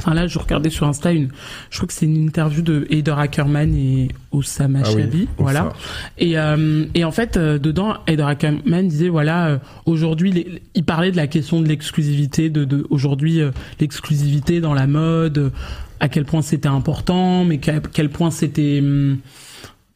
[0.00, 1.28] Enfin là, je regardais sur Insta une,
[1.70, 5.26] je crois que c'est une interview de Heider Ackerman et Osama Ah oui, Ossa.
[5.38, 5.72] voilà.
[6.18, 11.10] Et, euh, et en fait, euh, dedans, Heider Ackerman disait voilà, euh, aujourd'hui, il parlait
[11.10, 15.50] de la question de l'exclusivité, de, de aujourd'hui euh, l'exclusivité dans la mode, euh,
[15.98, 19.18] à quel point c'était important, mais qu'à quel point c'était, hum,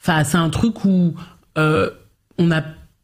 [0.00, 1.14] enfin, c'est un truc où
[1.59, 1.90] euh,
[2.38, 2.62] on a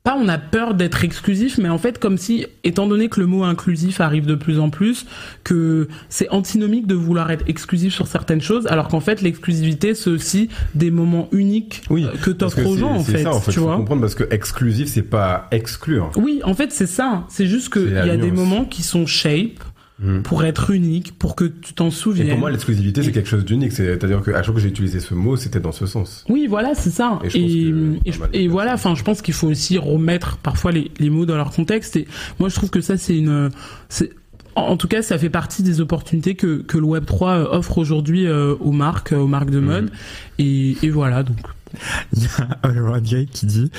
[0.09, 3.27] pas on a peur d'être exclusif, mais en fait comme si, étant donné que le
[3.27, 5.05] mot inclusif arrive de plus en plus,
[5.45, 10.09] que c'est antinomique de vouloir être exclusif sur certaines choses, alors qu'en fait l'exclusivité c'est
[10.09, 13.51] aussi des moments uniques Oui, euh, que t'offres aux gens en fait, ça, en fait,
[13.53, 13.77] tu faut vois.
[13.77, 16.11] comprendre parce que exclusif, c'est pas exclure.
[16.17, 17.27] Oui, en fait c'est ça.
[17.29, 19.63] C'est juste que C'est il la y a des moments qui sont shape
[20.01, 20.23] Mhm.
[20.23, 22.29] pour être uniques, pour que tu t'en Et souviennes.
[22.31, 23.73] pour moi, l'exclusivité, c'est quelque chose d'unique.
[23.73, 26.25] C'est-à-dire qu'à chaque fois que j'ai utilisé ce mot, c'était dans ce sens.
[26.29, 27.19] Oui, voilà, c'est ça.
[27.25, 30.37] Et Et, pense que et, je- et voilà, enfin, je pense qu'il faut aussi remettre
[30.37, 31.97] parfois les, les mots dans leur contexte.
[31.97, 32.07] Et
[32.39, 33.51] moi, je trouve que ça, c'est une,
[33.89, 34.11] c'est,
[34.55, 37.79] en tout cas, ça fait partie des opportunités que, que le Web 3 euh, offre
[37.79, 39.91] aujourd'hui euh, aux marques, euh, aux marques de mode.
[40.39, 41.37] Et, et voilà, donc.
[42.17, 43.71] Il y a All Around qui dit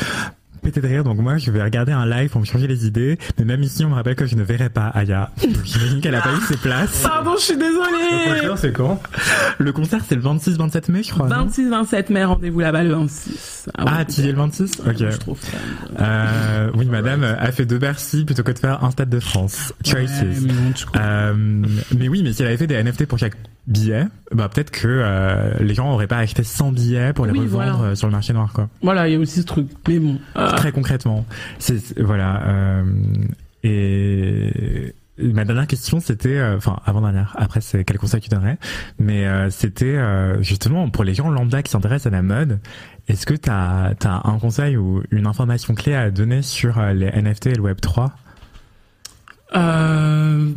[0.61, 3.17] Pété de rire, donc moi je vais regarder un live pour me changer les idées,
[3.37, 5.31] mais même ici on me rappelle que je ne verrai pas Aya.
[5.41, 7.01] Donc j'imagine qu'elle a pas eu ses places.
[7.01, 8.39] Pardon, je suis Le désolée.
[8.41, 9.01] prochain, c'est quand?
[9.57, 11.27] Le concert c'est le 26-27 mai je crois.
[11.27, 11.47] non?
[11.47, 13.69] 26-27 mai, rendez-vous là-bas le 26.
[13.77, 14.95] Ah, tu y es le 26 Ok.
[14.97, 15.57] Je trouve ça.
[15.99, 19.73] Euh, oui, madame a fait deux Bercy plutôt que de faire un Stade de France.
[19.85, 20.21] Choices.
[20.21, 20.85] Ouais, mais tu.
[20.97, 21.33] Euh,
[21.97, 23.33] mais oui, mais si elle avait fait des NFT pour chaque
[23.71, 27.39] billet, bah peut-être que euh, les gens auraient pas acheté 100 billets pour les Oui,
[27.39, 27.91] revendre voilà.
[27.91, 28.67] euh, sur le marché noir, quoi.
[28.81, 29.67] Voilà, il y a aussi ce truc.
[29.87, 30.19] Mais bon.
[30.35, 31.25] euh, Très concrètement,
[31.59, 32.43] c'est voilà.
[32.47, 32.83] euh,
[33.63, 37.35] et ma dernière question, c'était, enfin avant dernière.
[37.37, 38.57] Après, c'est quel conseil tu donnerais
[38.99, 39.99] Mais c'était
[40.41, 42.59] justement pour les gens lambda qui s'intéressent à la mode.
[43.09, 43.93] Est-ce que tu as,
[44.23, 48.13] un conseil ou une information clé à donner sur les NFT et le Web 3
[49.55, 50.49] euh,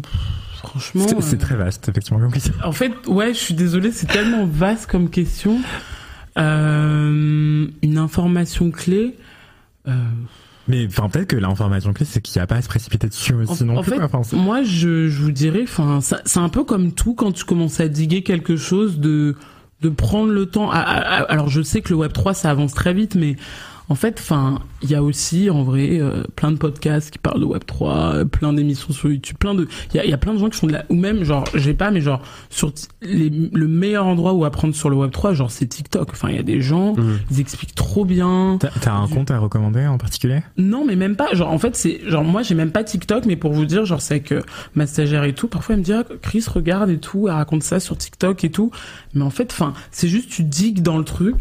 [0.65, 1.07] franchement.
[1.21, 2.55] C'est euh, très vaste, effectivement, comme question.
[2.65, 5.61] En fait, ouais, je suis désolée, c'est tellement vaste comme question.
[6.39, 9.17] Euh, une information clé.
[9.89, 9.93] Euh,
[10.69, 13.35] Mais enfin, peut-être que l'information clé, c'est qu'il n'y a pas à se précipiter dessus
[13.35, 13.93] aussi en, non en plus.
[13.93, 14.03] fait.
[14.03, 17.81] Enfin, moi, je, je vous dirais, enfin, c'est un peu comme tout quand tu commences
[17.81, 19.37] à diguer quelque chose, de
[19.81, 20.71] de prendre le temps.
[20.71, 23.35] à- à- à- alors, je sais que le Web 3, ça avance très vite, mais
[23.89, 27.41] en fait, enfin, il y a aussi, en vrai, euh, plein de podcasts qui parlent
[27.41, 30.15] de Web 3, euh, plein d'émissions sur YouTube, plein de, il y a, il y
[30.15, 32.23] a plein de gens qui font de la, ou même, genre, j'ai pas, mais genre,
[32.49, 32.73] sur
[33.03, 36.11] les, le meilleur endroit où apprendre sur le Web 3, genre, c'est TikTok.
[36.13, 37.19] Enfin, il y a des gens, Mhm.
[37.31, 38.57] ils expliquent trop bien.
[38.61, 40.41] T'as t'as un compte à recommander en particulier?
[40.57, 41.35] Non, mais même pas.
[41.35, 44.01] Genre, en fait, c'est genre moi, j'ai même pas TikTok, mais pour vous dire, genre,
[44.01, 44.43] c'est que
[44.75, 47.63] ma stagiaire et tout, parfois elle me dit, ah, Chris, regarde et tout, elle raconte
[47.63, 48.71] ça sur TikTok et tout.
[49.15, 51.35] Mais en fait, enfin, c'est juste tu digues dans le truc.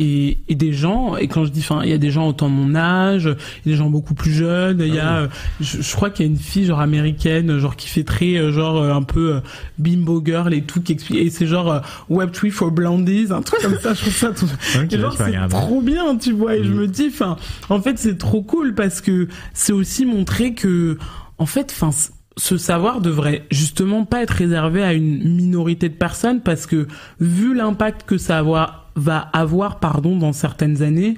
[0.00, 2.50] Et, et des gens, et quand je dis, enfin, il y a des gens autant
[2.50, 3.26] de mon âge,
[3.64, 5.28] il y a des gens beaucoup plus jeunes, il y a, euh,
[5.60, 8.50] je, je crois qu'il y a une fille genre américaine, genre qui fait très, euh,
[8.50, 9.40] genre euh, un peu
[9.78, 11.78] bimbo girl et tout, qui explique, et c'est genre euh,
[12.10, 14.50] Web3 for blondies, un truc comme ça, je trouve ça tout,
[14.90, 16.56] et genre, c'est trop bien, tu vois.
[16.56, 16.78] Et je Mhm.
[16.80, 17.36] me dis, enfin,
[17.68, 20.98] en fait, c'est trop cool parce que c'est aussi montrer que,
[21.38, 21.90] en fait, enfin,
[22.36, 26.88] ce savoir devrait justement pas être réservé à une minorité de personnes parce que
[27.20, 31.16] vu l'impact que ça avoir, va avoir, pardon, dans certaines années,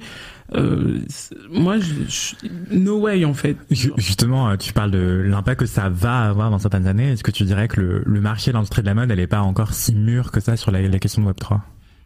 [0.55, 0.99] euh,
[1.51, 3.57] moi, je, je- no way en fait.
[3.69, 7.11] Ju- Justement, euh, tu parles de l'impact que ça va avoir dans certaines années.
[7.11, 9.41] Est-ce que tu dirais que le, le marché, l'industrie de la mode, elle est pas
[9.41, 11.61] encore si mûre que ça sur la, la question de Web 3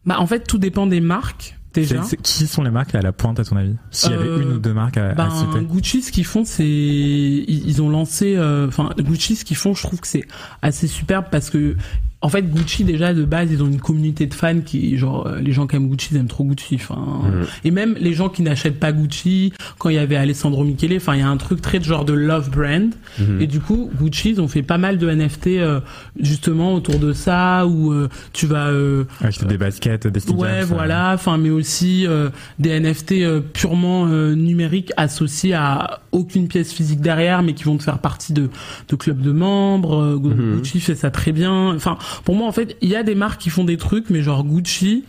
[0.06, 2.02] Bah, en fait, tout dépend des marques déjà.
[2.02, 3.76] C'est- Qui sont les marques à la pointe à ton avis?
[3.92, 5.64] S'il y avait Euh, une ou deux marques à, à Ben, citer.
[5.64, 9.76] Gucci, ce qu'ils font, c'est ils, ils ont lancé, euh, enfin Gucci, ce qu'ils font,
[9.76, 10.26] je trouve que c'est
[10.64, 11.76] assez superbe parce que
[12.22, 15.40] en fait Gucci déjà de base, ils ont une communauté de fans qui genre euh,
[15.40, 17.46] les gens qui aiment Gucci, ils aiment trop Gucci, enfin Mhm.
[17.64, 21.16] et même les gens qui n'achètent pas Gucci, quand il y avait Alessandro Michele, enfin
[21.16, 23.42] il y a un truc très de genre de love brand Mhm.
[23.42, 25.80] et du coup Gucci, ils ont fait pas mal de NFT euh,
[26.20, 30.40] justement autour de ça où euh, tu vas euh, Acheter des baskets, des stickers.
[30.40, 31.12] Ouais, euh, voilà.
[31.14, 37.02] Enfin, mais aussi euh, des NFT euh, purement euh, numériques associés à aucune pièce physique
[37.02, 38.50] derrière, mais qui vont te faire partie de,
[38.90, 40.20] de clubs de membres.
[40.22, 40.58] Mhm.
[40.58, 41.74] Gucci fait ça très bien.
[41.76, 44.22] Enfin, pour moi, en fait, il y a des marques qui font des trucs, mais
[44.22, 45.04] genre Gucci,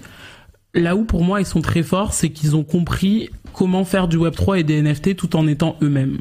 [0.75, 4.17] là où pour moi ils sont très forts, c'est qu'ils ont compris comment faire du
[4.17, 6.19] Web 3 et des NFT tout en étant eux-mêmes.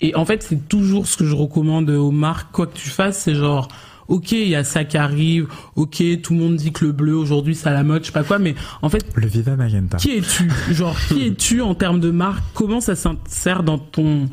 [0.00, 3.18] Et en fait, c'est toujours ce que je recommande aux marques, quoi que tu fasses,
[3.18, 3.68] c'est genre,
[4.08, 5.46] ok, il y a ça qui arrive,
[5.76, 8.12] ok, tout le monde dit que le bleu aujourd'hui c'est à la mode, je sais
[8.12, 9.96] pas quoi, mais en fait, Le Viva Magenta.
[9.96, 10.50] qui es-tu?
[10.70, 12.42] Genre, qui es-tu en termes de marque?
[12.54, 14.28] Comment ça s'insère dans ton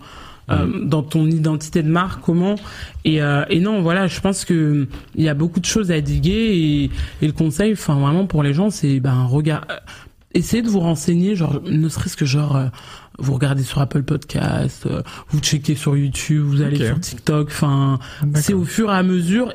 [0.49, 2.55] euh, dans ton identité de marque Comment
[3.05, 6.01] et, euh, et non, voilà, je pense que il y a beaucoup de choses à
[6.01, 6.91] diguer et,
[7.21, 9.75] et le conseil, enfin vraiment pour les gens, c'est ben regard, euh,
[10.33, 12.65] essayez de vous renseigner, genre ne serait-ce que genre euh,
[13.17, 17.99] vous regardez sur Apple Podcast, euh, vous checkez sur YouTube, vous allez sur TikTok, enfin
[18.35, 19.53] c'est au fur et à mesure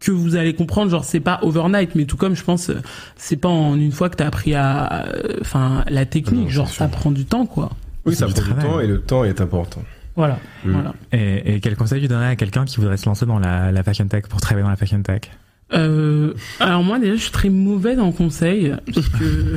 [0.00, 2.70] que vous allez comprendre genre c'est pas overnight mais tout comme je pense
[3.16, 5.06] c'est pas en une fois que t'as appris à
[5.40, 6.96] enfin la technique Non, genre c'est ça sûr.
[6.98, 7.70] prend du temps quoi
[8.04, 8.64] Oui, ça prend du travail.
[8.66, 9.82] temps et le temps est important.
[10.16, 10.38] Voilà.
[10.64, 10.72] Mm.
[10.72, 10.94] voilà.
[11.12, 13.82] Et, et quel conseil tu donnerais à quelqu'un qui voudrait se lancer dans la, la
[13.82, 15.30] fashion tech pour travailler dans la fashion tech?
[15.72, 19.56] Euh, alors moi déjà je suis très mauvaise en conseil parce que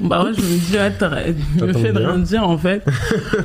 [0.00, 2.84] bah ouais je me dis le T'entends fait de rien dire en fait.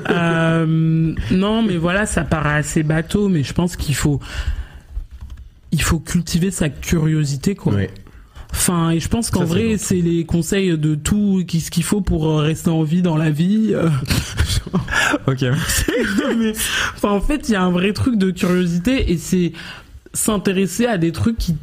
[0.10, 4.20] Euh, non mais voilà ça paraît assez bateau mais je pense qu'il faut
[5.72, 7.74] il faut cultiver sa curiosité quoi.
[8.52, 12.02] Enfin et je pense qu'en vrai c'est les conseils de tout qui- ce qu'il faut
[12.02, 13.90] pour euh, rester en vie dans la vie euh,
[15.28, 15.86] Ok, merci.
[16.38, 16.52] mais
[16.96, 19.54] enfin en fait il y a un vrai truc de curiosité et c'est
[20.14, 21.56] s'intéresser à des trucs qui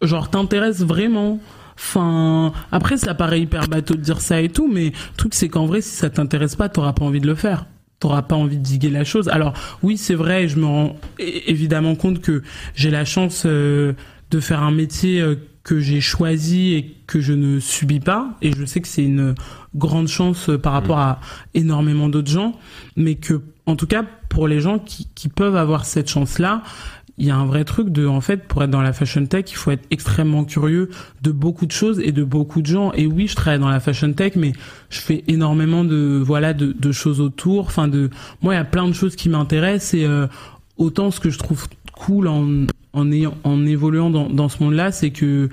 [0.00, 1.40] genre t'intéressent vraiment.
[1.76, 5.48] Enfin après ça paraît hyper bateau de dire ça et tout mais le truc c'est
[5.48, 7.66] qu'en vrai si ça t'intéresse pas t'auras pas envie de le faire.
[7.98, 9.28] T'auras pas envie de diguer la chose.
[9.28, 12.42] Alors oui c'est vrai je me rends évidemment compte que
[12.74, 13.92] j'ai la chance euh,
[14.30, 18.36] de faire un métier euh, que j'ai choisi et que je ne subis pas.
[18.42, 19.34] Et je sais que c'est une
[19.74, 21.20] grande chance euh, par rapport à
[21.54, 22.54] énormément d'autres gens.
[22.96, 26.62] Mais que en tout cas pour les gens qui, qui peuvent avoir cette chance là
[27.18, 29.44] il y a un vrai truc de en fait pour être dans la fashion tech
[29.50, 30.88] il faut être extrêmement curieux
[31.20, 32.92] de beaucoup de choses et de beaucoup de gens.
[32.94, 34.52] Et oui je travaille dans la fashion tech mais
[34.90, 37.66] je fais énormément de voilà de, de choses autour.
[37.66, 38.10] Enfin de
[38.40, 40.26] moi il y a plein de choses qui m'intéressent et euh,
[40.78, 44.74] autant ce que je trouve cool en en, ayant, en évoluant dans, dans ce monde
[44.74, 45.48] là c'est que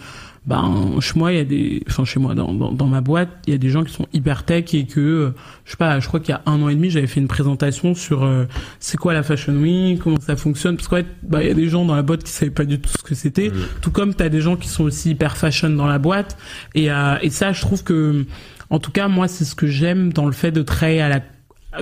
[0.46, 3.30] ben chez moi il y a des enfin chez moi dans, dans, dans ma boîte
[3.46, 5.34] il y a des gens qui sont hyper tech et que
[5.66, 7.28] je sais pas je crois qu'il y a un an et demi j'avais fait une
[7.28, 8.46] présentation sur euh,
[8.80, 11.54] c'est quoi la fashion week comment ça fonctionne parce qu'en fait bah il y a
[11.54, 14.14] des gens dans la boîte qui savaient pas du tout ce que c'était tout comme
[14.14, 16.38] t'as des gens qui sont aussi hyper fashion dans la boîte
[16.74, 18.26] et euh, et ça je trouve que
[18.70, 21.22] en tout cas moi c'est ce que j'aime dans le fait de travailler à la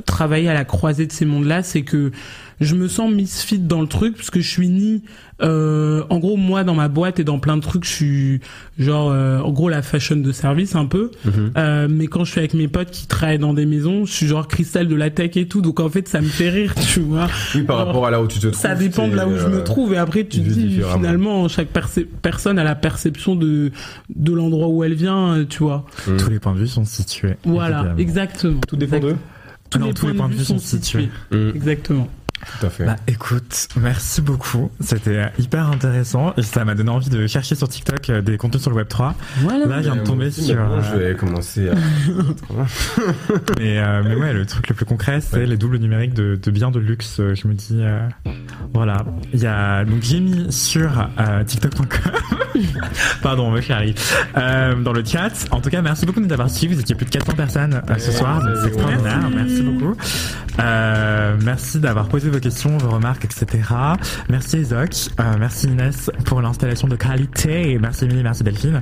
[0.05, 2.11] travailler à la croisée de ces mondes-là, c'est que
[2.59, 5.03] je me sens misfit dans le truc parce que je suis ni
[5.43, 8.39] euh, en gros moi dans ma boîte et dans plein de trucs je suis
[8.79, 11.11] genre euh, en gros la fashion de service un peu.
[11.55, 14.27] Euh, mais quand je suis avec mes potes qui travaillent dans des maisons je suis
[14.27, 15.61] genre cristal de la tech et tout.
[15.61, 17.27] Donc en fait ça me fait rire tu vois.
[17.53, 18.59] Oui, par Alors, rapport à là où tu te trouves.
[18.59, 19.93] ça dépend de là où je me euh, trouve.
[19.93, 21.69] Et après tu te dis finalement chaque
[22.21, 23.71] personne a la perception de
[24.15, 25.85] de l'endroit où elle vient euh, tu vois.
[26.07, 26.17] Mm.
[26.17, 27.35] Tous les points de vue sont situés.
[27.45, 27.97] voilà évidemment.
[27.99, 28.61] exactement.
[28.67, 29.15] Tout dépend d'eux.
[29.69, 31.09] Tous, les, points de vue sont situés.
[31.31, 31.49] Mm.
[31.53, 32.07] exactement
[32.59, 32.85] Tout à fait.
[32.85, 34.71] Bah écoute, merci beaucoup.
[34.79, 38.61] C'était hyper intéressant et ça m'a donné envie de chercher sur TikTok euh, des contenus
[38.61, 39.15] sur le Web 3.
[39.41, 40.55] voilà Là, je viens de tomber aussi, sur.
[40.55, 41.73] maintenant, euh, Je vais commencer à.
[43.59, 45.45] Mais, euh, mais ouais, le truc le plus concret, c'est Ouais.
[45.45, 47.19] les doubles numériques de, de biens de luxe.
[47.19, 48.07] Euh, Je me dis, euh,
[48.73, 49.05] voilà.
[49.33, 51.87] Il y a donc j'ai mis sur euh, TikTok.com.
[53.21, 53.95] Pardon, me chérie.
[54.37, 55.47] Euh, dans le chat.
[55.51, 56.75] En tout cas, merci beaucoup de nous avoir suivis.
[56.75, 58.67] Vous étiez plus de 400 personnes euh, ce soir, c'est merci.
[58.67, 59.29] extraordinaire.
[59.33, 59.95] Merci beaucoup.
[60.59, 63.63] Euh, merci d'avoir posé vos questions, vos remarques, etc.
[64.29, 64.89] Merci Ezoc.
[65.19, 67.77] Euh, merci Inès pour l'installation de qualité.
[67.79, 68.81] Merci Émilie, merci Delphine.